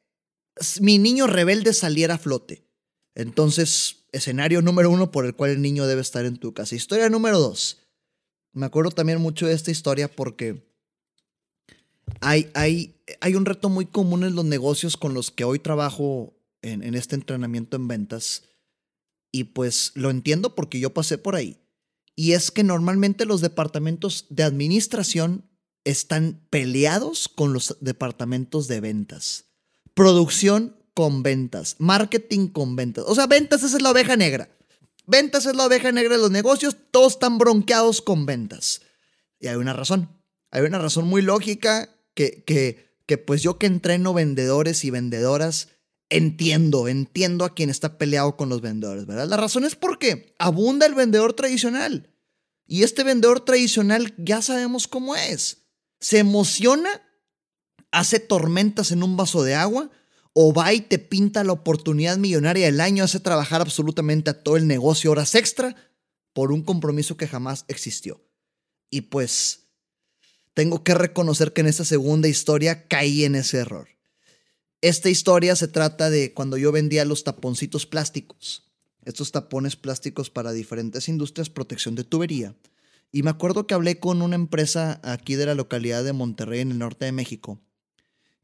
mi 0.81 0.99
niño 0.99 1.27
rebelde 1.27 1.73
saliera 1.73 2.15
a 2.15 2.19
flote. 2.19 2.65
Entonces, 3.15 4.07
escenario 4.13 4.63
número 4.63 4.91
uno 4.91 5.11
por 5.11 5.27
el 5.27 5.35
cual 5.35 5.51
el 5.51 5.63
niño 5.63 5.87
debe 5.87 6.01
estar 6.01 6.25
en 6.25 6.37
tu 6.37 6.55
casa. 6.55 6.75
Historia 6.75 7.09
número 7.09 7.39
dos. 7.39 7.79
Me 8.53 8.67
acuerdo 8.67 8.91
también 8.91 9.21
mucho 9.21 9.47
de 9.47 9.55
esta 9.55 9.71
historia 9.71 10.09
porque 10.09 10.69
hay, 12.21 12.51
hay, 12.55 12.97
hay 13.21 13.35
un 13.35 13.45
reto 13.45 13.69
muy 13.69 13.87
común 13.87 14.25
en 14.25 14.35
los 14.35 14.45
negocios 14.45 14.97
con 14.97 15.15
los 15.15 15.31
que 15.31 15.45
hoy 15.45 15.59
trabajo 15.59 16.35
en, 16.63 16.83
en 16.83 16.95
este 16.95 17.15
entrenamiento 17.15 17.77
en 17.77 17.89
ventas. 17.89 18.45
Y 19.31 19.45
pues 19.45 19.93
lo 19.95 20.11
entiendo 20.11 20.55
porque 20.55 20.81
yo 20.81 20.95
pasé 20.95 21.19
por 21.19 21.35
ahí. 21.35 21.59
Y 22.17 22.33
es 22.33 22.51
que 22.51 22.65
normalmente 22.65 23.27
los 23.27 23.41
departamentos 23.41 24.27
de 24.31 24.43
administración 24.43 25.48
están 25.89 26.43
peleados 26.51 27.29
con 27.29 27.55
los 27.55 27.79
departamentos 27.81 28.69
de 28.69 28.81
ventas. 28.81 29.47
Producción 29.95 30.77
con 30.93 31.23
ventas, 31.23 31.77
marketing 31.79 32.49
con 32.49 32.77
ventas. 32.77 33.05
O 33.07 33.15
sea, 33.15 33.27
ventas 33.27 33.63
es 33.63 33.81
la 33.81 33.91
oveja 33.91 34.15
negra. 34.15 34.51
Ventas 35.07 35.47
es 35.47 35.57
la 35.57 35.65
oveja 35.65 35.91
negra 35.91 36.17
de 36.17 36.21
los 36.21 36.31
negocios, 36.31 36.77
todos 36.91 37.15
están 37.15 37.39
bronqueados 37.39 38.03
con 38.03 38.27
ventas. 38.27 38.83
Y 39.41 39.47
hay 39.47 39.57
una 39.57 39.73
razón. 39.73 40.11
Hay 40.51 40.63
una 40.63 40.79
razón 40.79 41.07
muy 41.07 41.23
lógica 41.23 41.89
que, 42.13 42.45
que, 42.45 43.19
pues 43.19 43.43
yo 43.43 43.59
que 43.59 43.67
entreno 43.67 44.13
vendedores 44.13 44.85
y 44.85 44.91
vendedoras, 44.91 45.69
entiendo, 46.11 46.87
entiendo 46.89 47.47
a 47.47 47.55
quien 47.55 47.71
está 47.71 47.97
peleado 47.97 48.37
con 48.37 48.51
los 48.51 48.61
vendedores, 48.61 49.07
¿verdad? 49.07 49.27
La 49.27 49.39
razón 49.39 49.65
es 49.65 49.75
porque 49.75 50.35
abunda 50.39 50.85
el 50.85 50.95
vendedor 50.95 51.33
tradicional. 51.33 52.11
Y 52.67 52.83
este 52.83 53.05
vendedor 53.05 53.41
tradicional 53.41 54.13
ya 54.19 54.43
sabemos 54.43 54.87
cómo 54.87 55.17
es. 55.17 55.68
Se 56.01 56.19
emociona, 56.19 56.89
hace 57.91 58.21
tormentas 58.21 58.93
en 58.93 59.03
un 59.03 59.17
vaso 59.17 59.43
de 59.43 59.55
agua, 59.55 59.91
o 60.33 60.53
va 60.53 60.73
y 60.73 60.81
te 60.81 60.99
pinta 60.99 61.43
la 61.43 61.53
oportunidad 61.53 62.17
millonaria 62.17 62.67
del 62.67 62.81
año, 62.81 63.05
hace 63.05 63.21
trabajar 63.21 63.61
absolutamente 63.61 64.31
a 64.31 64.43
todo 64.43 64.57
el 64.57 64.67
negocio 64.67 65.11
horas 65.11 65.35
extra 65.35 65.75
por 66.33 66.53
un 66.53 66.63
compromiso 66.63 67.17
que 67.17 67.27
jamás 67.27 67.65
existió. 67.67 68.23
Y 68.91 69.03
pues 69.03 69.65
tengo 70.55 70.85
que 70.85 70.95
reconocer 70.95 71.53
que 71.53 71.61
en 71.61 71.67
esta 71.67 71.85
segunda 71.85 72.29
historia 72.29 72.87
caí 72.87 73.25
en 73.25 73.35
ese 73.35 73.59
error. 73.59 73.89
Esta 74.81 75.11
historia 75.11 75.57
se 75.57 75.67
trata 75.67 76.09
de 76.11 76.33
cuando 76.35 76.57
yo 76.57 76.71
vendía 76.71 77.05
los 77.05 77.25
taponcitos 77.25 77.87
plásticos. 77.87 78.71
Estos 79.05 79.33
tapones 79.33 79.75
plásticos 79.75 80.31
para 80.31 80.53
diferentes 80.53 81.09
industrias, 81.09 81.51
protección 81.51 81.95
de 81.97 82.05
tubería. 82.05 82.55
Y 83.11 83.23
me 83.23 83.31
acuerdo 83.31 83.67
que 83.67 83.75
hablé 83.75 83.99
con 83.99 84.23
una 84.23 84.37
empresa 84.37 85.01
aquí 85.03 85.35
de 85.35 85.47
la 85.47 85.55
localidad 85.55 86.05
de 86.05 86.13
Monterrey, 86.13 86.61
en 86.61 86.73
el 86.73 86.79
norte 86.79 87.07
de 87.07 87.13
México, 87.13 87.61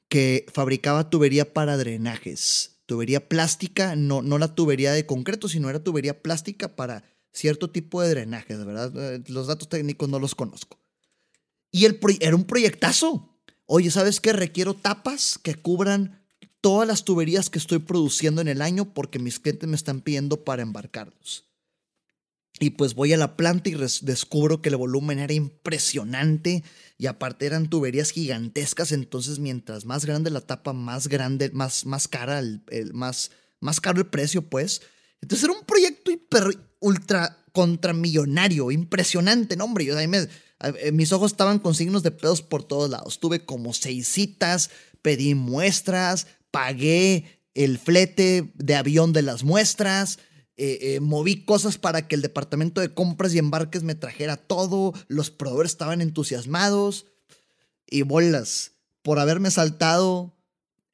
que 0.09 0.47
fabricaba 0.53 1.11
tubería 1.11 1.53
para 1.53 1.77
drenajes. 1.77 2.79
Tubería 2.87 3.29
plástica, 3.29 3.97
no, 3.97 4.23
no 4.23 4.39
la 4.39 4.55
tubería 4.55 4.93
de 4.93 5.07
concreto, 5.07 5.49
sino 5.49 5.71
era 5.71 5.83
tubería 5.83 6.23
plástica 6.23 6.77
para 6.77 7.05
cierto 7.33 7.71
tipo 7.71 8.01
de 8.01 8.11
drenajes, 8.11 8.65
¿verdad? 8.65 8.93
Eh, 8.97 9.23
los 9.29 9.47
datos 9.47 9.69
técnicos 9.69 10.09
no 10.09 10.19
los 10.19 10.35
conozco. 10.35 10.79
Y 11.71 11.87
el 11.87 11.99
era 12.21 12.37
un 12.37 12.45
proyectazo. 12.45 13.37
Oye, 13.67 13.91
¿sabes 13.91 14.21
qué? 14.21 14.33
Requiero 14.33 14.75
tapas 14.75 15.39
que 15.43 15.55
cubran 15.57 16.23
todas 16.61 16.87
las 16.87 17.05
tuberías 17.05 17.51
que 17.51 17.59
estoy 17.59 17.81
produciendo 17.81 18.41
en 18.41 18.49
el 18.49 18.63
año 18.63 18.95
porque 18.95 19.19
mis 19.19 19.41
clientes 19.41 19.69
me 19.69 19.77
están 19.77 20.01
pidiendo 20.01 20.45
para 20.45 20.63
embarcarlos. 20.63 21.45
Y 22.61 22.71
pues 22.71 22.95
voy 22.95 23.13
a 23.13 23.17
la 23.17 23.37
planta 23.37 23.69
y 23.69 23.75
descubro 23.75 24.63
que 24.63 24.69
el 24.69 24.77
volumen 24.77 25.19
era 25.19 25.33
impresionante 25.33 26.63
y 26.97 27.07
aparte 27.07 27.47
eran 27.47 27.69
tuberías 27.69 28.11
gigantescas, 28.11 28.93
entonces 28.93 29.41
mientras 29.41 29.85
más 29.85 30.05
grande 30.05 30.31
la 30.31 30.41
tapa, 30.41 30.73
más 30.73 31.09
grande, 31.09 31.51
más, 31.51 31.85
más 31.85 32.07
cara, 32.07 32.39
el, 32.39 32.63
más, 32.93 33.33
más 33.61 33.81
caro 33.81 33.99
el 33.99 34.07
precio, 34.07 34.49
pues. 34.49 34.83
Entonces 35.21 35.45
era 35.45 35.59
un 35.59 35.67
proyecto 35.67 36.13
hiper, 36.13 36.57
ultra 36.79 37.45
contramillonario, 37.53 38.71
impresionante, 38.71 39.57
no 39.57 39.65
hombre, 39.65 39.85
yo 39.85 39.97
ahí 39.99 40.07
me, 40.07 40.29
eh, 40.61 40.93
mis 40.93 41.13
ojos 41.13 41.33
estaban 41.33 41.59
con 41.59 41.75
signos 41.75 42.03
de 42.03 42.11
pedos 42.11 42.43
por 42.43 42.63
todos 42.63 42.89
lados. 42.89 43.21
Tuve 43.21 43.45
como 43.45 43.73
seis 43.73 44.09
citas, 44.09 44.71
pedí 45.03 45.35
muestras, 45.35 46.27
pagué 46.51 47.43
el 47.55 47.79
flete 47.79 48.53
de 48.55 48.75
avión 48.75 49.13
de 49.13 49.23
las 49.23 49.45
muestras, 49.45 50.19
eh, 50.57 50.79
eh, 50.81 51.01
moví 51.01 51.45
cosas 51.45 51.79
para 51.79 52.07
que 52.07 52.15
el 52.15 52.23
departamento 52.23 52.81
de 52.81 52.95
compras 52.95 53.35
y 53.35 53.39
embarques 53.39 53.83
me 53.83 53.97
trajera 53.97 54.37
todo, 54.37 54.93
los 55.09 55.31
proveedores 55.31 55.73
estaban 55.73 56.01
entusiasmados 56.01 57.07
y 57.87 58.03
bolas 58.03 58.73
por 59.03 59.19
haberme 59.19 59.51
saltado 59.51 60.37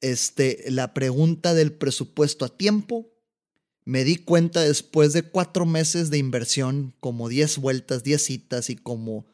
este, 0.01 0.65
la 0.69 0.93
pregunta 0.95 1.53
del 1.53 1.71
presupuesto 1.73 2.43
a 2.43 2.57
tiempo. 2.57 3.11
Me 3.85 4.03
di 4.03 4.17
cuenta 4.17 4.61
después 4.61 5.13
de 5.13 5.23
cuatro 5.23 5.65
meses 5.65 6.09
de 6.09 6.17
inversión, 6.17 6.95
como 6.99 7.29
10 7.29 7.59
vueltas, 7.59 8.03
10 8.03 8.23
citas 8.23 8.69
y 8.69 8.75
como, 8.75 9.27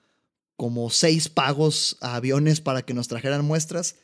como 0.58 0.90
seis 0.90 1.30
pagos 1.30 1.98
a 2.02 2.16
aviones 2.16 2.60
para 2.60 2.82
que 2.82 2.94
nos 2.94 3.08
trajeran 3.08 3.46
muestras, 3.46 3.96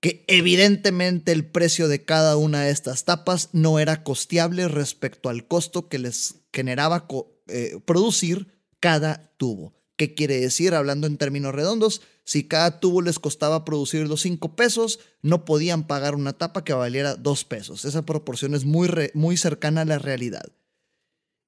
que 0.00 0.24
evidentemente 0.28 1.32
el 1.32 1.44
precio 1.46 1.88
de 1.88 2.04
cada 2.04 2.36
una 2.36 2.62
de 2.62 2.70
estas 2.70 3.04
tapas 3.04 3.50
no 3.52 3.78
era 3.78 4.04
costeable 4.04 4.68
respecto 4.68 5.28
al 5.28 5.46
costo 5.48 5.88
que 5.88 5.98
les 5.98 6.36
generaba 6.52 7.08
eh, 7.48 7.80
producir 7.84 8.62
cada 8.80 9.32
tubo. 9.36 9.74
¿Qué 9.96 10.14
quiere 10.14 10.40
decir? 10.40 10.74
Hablando 10.74 11.08
en 11.08 11.16
términos 11.16 11.52
redondos, 11.52 12.02
si 12.24 12.46
cada 12.46 12.78
tubo 12.78 13.02
les 13.02 13.18
costaba 13.18 13.64
producir 13.64 14.06
los 14.06 14.20
5 14.20 14.54
pesos, 14.54 15.00
no 15.22 15.44
podían 15.44 15.88
pagar 15.88 16.14
una 16.14 16.34
tapa 16.34 16.62
que 16.62 16.72
valiera 16.72 17.16
2 17.16 17.44
pesos. 17.44 17.84
Esa 17.84 18.06
proporción 18.06 18.54
es 18.54 18.64
muy, 18.64 18.88
muy 19.14 19.36
cercana 19.36 19.80
a 19.80 19.86
la 19.86 19.98
realidad. 19.98 20.46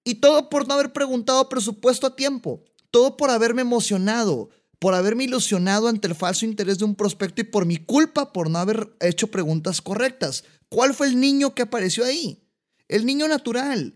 Y 0.02 0.16
todo 0.16 0.48
por 0.48 0.66
no 0.66 0.74
haber 0.74 0.92
preguntado 0.92 1.48
presupuesto 1.48 2.08
a 2.08 2.16
tiempo. 2.16 2.64
Todo 2.90 3.16
por 3.16 3.30
haberme 3.30 3.62
emocionado 3.62 4.50
por 4.80 4.94
haberme 4.94 5.24
ilusionado 5.24 5.88
ante 5.88 6.08
el 6.08 6.14
falso 6.14 6.46
interés 6.46 6.78
de 6.78 6.86
un 6.86 6.96
prospecto 6.96 7.42
y 7.42 7.44
por 7.44 7.66
mi 7.66 7.76
culpa 7.76 8.32
por 8.32 8.50
no 8.50 8.58
haber 8.58 8.96
hecho 9.00 9.28
preguntas 9.28 9.80
correctas. 9.82 10.42
¿Cuál 10.70 10.94
fue 10.94 11.06
el 11.08 11.20
niño 11.20 11.54
que 11.54 11.62
apareció 11.62 12.04
ahí? 12.04 12.42
El 12.88 13.04
niño 13.04 13.28
natural. 13.28 13.94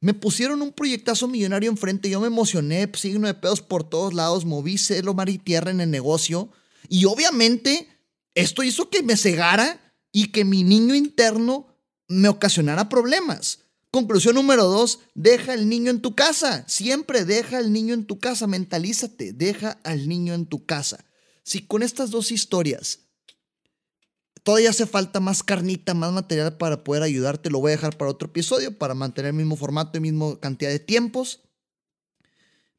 Me 0.00 0.12
pusieron 0.12 0.60
un 0.60 0.72
proyectazo 0.72 1.26
millonario 1.26 1.70
enfrente, 1.70 2.10
yo 2.10 2.20
me 2.20 2.26
emocioné, 2.26 2.88
signo 2.94 3.26
de 3.26 3.34
pedos 3.34 3.62
por 3.62 3.88
todos 3.88 4.12
lados, 4.12 4.44
moví 4.44 4.76
celo, 4.76 5.14
mar 5.14 5.30
y 5.30 5.38
tierra 5.38 5.70
en 5.70 5.80
el 5.80 5.90
negocio. 5.90 6.50
Y 6.90 7.06
obviamente 7.06 7.88
esto 8.34 8.62
hizo 8.62 8.90
que 8.90 9.02
me 9.02 9.16
cegara 9.16 9.94
y 10.12 10.28
que 10.32 10.44
mi 10.44 10.64
niño 10.64 10.94
interno 10.94 11.66
me 12.08 12.28
ocasionara 12.28 12.90
problemas. 12.90 13.60
Conclusión 13.96 14.34
número 14.34 14.64
dos, 14.64 15.00
deja 15.14 15.54
al 15.54 15.70
niño 15.70 15.90
en 15.90 16.02
tu 16.02 16.14
casa. 16.14 16.68
Siempre 16.68 17.24
deja 17.24 17.56
al 17.56 17.72
niño 17.72 17.94
en 17.94 18.04
tu 18.04 18.18
casa. 18.18 18.46
Mentalízate, 18.46 19.32
deja 19.32 19.80
al 19.84 20.06
niño 20.06 20.34
en 20.34 20.44
tu 20.44 20.66
casa. 20.66 21.06
Si 21.44 21.62
con 21.62 21.82
estas 21.82 22.10
dos 22.10 22.30
historias 22.30 23.06
todavía 24.42 24.68
hace 24.68 24.84
falta 24.84 25.18
más 25.18 25.42
carnita, 25.42 25.94
más 25.94 26.12
material 26.12 26.58
para 26.58 26.84
poder 26.84 27.04
ayudarte, 27.04 27.48
lo 27.48 27.60
voy 27.60 27.70
a 27.70 27.76
dejar 27.76 27.96
para 27.96 28.10
otro 28.10 28.28
episodio, 28.28 28.76
para 28.76 28.92
mantener 28.92 29.30
el 29.30 29.36
mismo 29.36 29.56
formato 29.56 29.96
y 29.96 30.02
misma 30.02 30.38
cantidad 30.40 30.68
de 30.68 30.78
tiempos. 30.78 31.40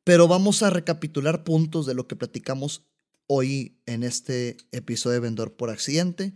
Pero 0.04 0.28
vamos 0.28 0.62
a 0.62 0.70
recapitular 0.70 1.44
puntos 1.44 1.88
de 1.88 1.96
lo 1.96 2.08
que 2.08 2.16
platicamos 2.16 2.84
hoy 3.26 3.82
en 3.88 4.04
este 4.04 4.56
episodio 4.72 5.16
de 5.16 5.22
Vendedor 5.22 5.56
por 5.56 5.72
Accidente. 5.72 6.36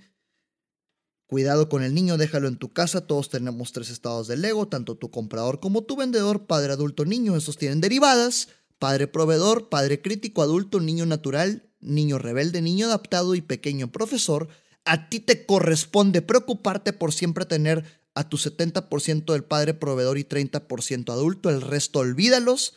Cuidado 1.31 1.69
con 1.69 1.81
el 1.81 1.93
niño, 1.93 2.17
déjalo 2.17 2.49
en 2.49 2.57
tu 2.57 2.73
casa. 2.73 3.07
Todos 3.07 3.29
tenemos 3.29 3.71
tres 3.71 3.89
estados 3.89 4.27
del 4.27 4.43
ego, 4.43 4.67
tanto 4.67 4.97
tu 4.97 5.11
comprador 5.11 5.61
como 5.61 5.83
tu 5.83 5.95
vendedor, 5.95 6.45
padre, 6.45 6.73
adulto, 6.73 7.05
niño. 7.05 7.37
Esos 7.37 7.55
tienen 7.55 7.79
derivadas. 7.79 8.49
Padre 8.79 9.07
proveedor, 9.07 9.69
padre 9.69 10.01
crítico, 10.01 10.41
adulto, 10.41 10.81
niño 10.81 11.05
natural, 11.05 11.69
niño 11.79 12.17
rebelde, 12.17 12.61
niño 12.61 12.87
adaptado 12.87 13.33
y 13.33 13.39
pequeño 13.39 13.93
profesor. 13.93 14.49
A 14.83 15.07
ti 15.07 15.21
te 15.21 15.45
corresponde 15.45 16.21
preocuparte 16.21 16.91
por 16.91 17.13
siempre 17.13 17.45
tener 17.45 17.85
a 18.13 18.27
tu 18.27 18.35
70% 18.35 19.31
del 19.31 19.45
padre 19.45 19.73
proveedor 19.73 20.17
y 20.17 20.25
30% 20.25 21.13
adulto. 21.13 21.49
El 21.49 21.61
resto 21.61 21.99
olvídalos. 21.99 22.73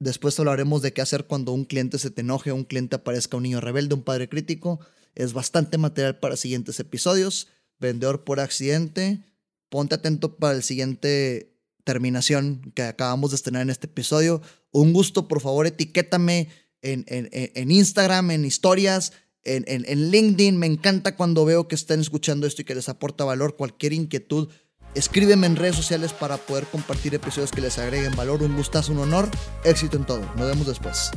Después 0.00 0.36
hablaremos 0.40 0.82
de 0.82 0.92
qué 0.92 1.02
hacer 1.02 1.28
cuando 1.28 1.52
un 1.52 1.66
cliente 1.66 2.00
se 2.00 2.10
te 2.10 2.22
enoje, 2.22 2.50
un 2.50 2.64
cliente 2.64 2.96
aparezca 2.96 3.36
un 3.36 3.44
niño 3.44 3.60
rebelde, 3.60 3.94
un 3.94 4.02
padre 4.02 4.28
crítico. 4.28 4.80
Es 5.14 5.32
bastante 5.32 5.78
material 5.78 6.18
para 6.18 6.36
siguientes 6.36 6.80
episodios. 6.80 7.48
Vendedor 7.78 8.24
por 8.24 8.40
accidente. 8.40 9.20
Ponte 9.68 9.94
atento 9.94 10.36
para 10.36 10.54
el 10.54 10.62
siguiente 10.62 11.54
terminación 11.84 12.72
que 12.74 12.82
acabamos 12.82 13.30
de 13.30 13.36
estrenar 13.36 13.62
en 13.62 13.70
este 13.70 13.86
episodio. 13.86 14.42
Un 14.70 14.92
gusto, 14.92 15.28
por 15.28 15.40
favor, 15.40 15.66
etiquétame 15.66 16.48
en, 16.82 17.04
en, 17.06 17.70
Instagram, 17.70 18.30
en 18.30 18.44
historias, 18.44 19.12
en, 19.44 19.64
en, 19.66 20.10
LinkedIn. 20.10 20.56
Me 20.56 20.66
encanta 20.66 21.16
cuando 21.16 21.44
veo 21.44 21.68
que 21.68 21.74
están 21.74 22.00
escuchando 22.00 22.46
esto 22.46 22.62
y 22.62 22.64
que 22.64 22.74
les 22.74 22.88
aporta 22.88 23.24
valor. 23.24 23.56
Cualquier 23.56 23.92
inquietud, 23.92 24.48
escríbeme 24.94 25.46
en 25.46 25.56
redes 25.56 25.76
sociales 25.76 26.12
para 26.12 26.36
poder 26.38 26.64
compartir 26.66 27.14
episodios 27.14 27.52
que 27.52 27.60
les 27.60 27.78
agreguen 27.78 28.16
valor. 28.16 28.42
Un 28.42 28.56
gustazo, 28.56 28.92
un 28.92 28.98
honor. 28.98 29.28
Éxito 29.64 29.96
en 29.96 30.04
todo. 30.04 30.20
Nos 30.36 30.48
vemos 30.48 30.66
después. 30.66 31.10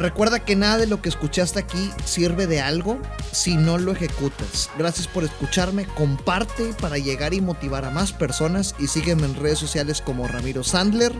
Recuerda 0.00 0.40
que 0.40 0.56
nada 0.56 0.78
de 0.78 0.86
lo 0.86 1.02
que 1.02 1.10
escuchaste 1.10 1.58
aquí 1.58 1.90
sirve 2.06 2.46
de 2.46 2.62
algo 2.62 2.98
si 3.32 3.58
no 3.58 3.76
lo 3.76 3.92
ejecutas. 3.92 4.70
Gracias 4.78 5.06
por 5.06 5.24
escucharme, 5.24 5.84
comparte 5.84 6.72
para 6.80 6.96
llegar 6.96 7.34
y 7.34 7.42
motivar 7.42 7.84
a 7.84 7.90
más 7.90 8.10
personas 8.10 8.74
y 8.78 8.86
sígueme 8.86 9.26
en 9.26 9.34
redes 9.34 9.58
sociales 9.58 10.00
como 10.00 10.26
Ramiro 10.26 10.64
Sandler, 10.64 11.12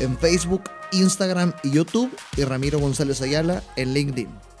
en 0.00 0.18
Facebook, 0.18 0.64
Instagram 0.90 1.52
y 1.62 1.70
YouTube 1.70 2.10
y 2.36 2.42
Ramiro 2.42 2.80
González 2.80 3.22
Ayala 3.22 3.62
en 3.76 3.94
LinkedIn. 3.94 4.53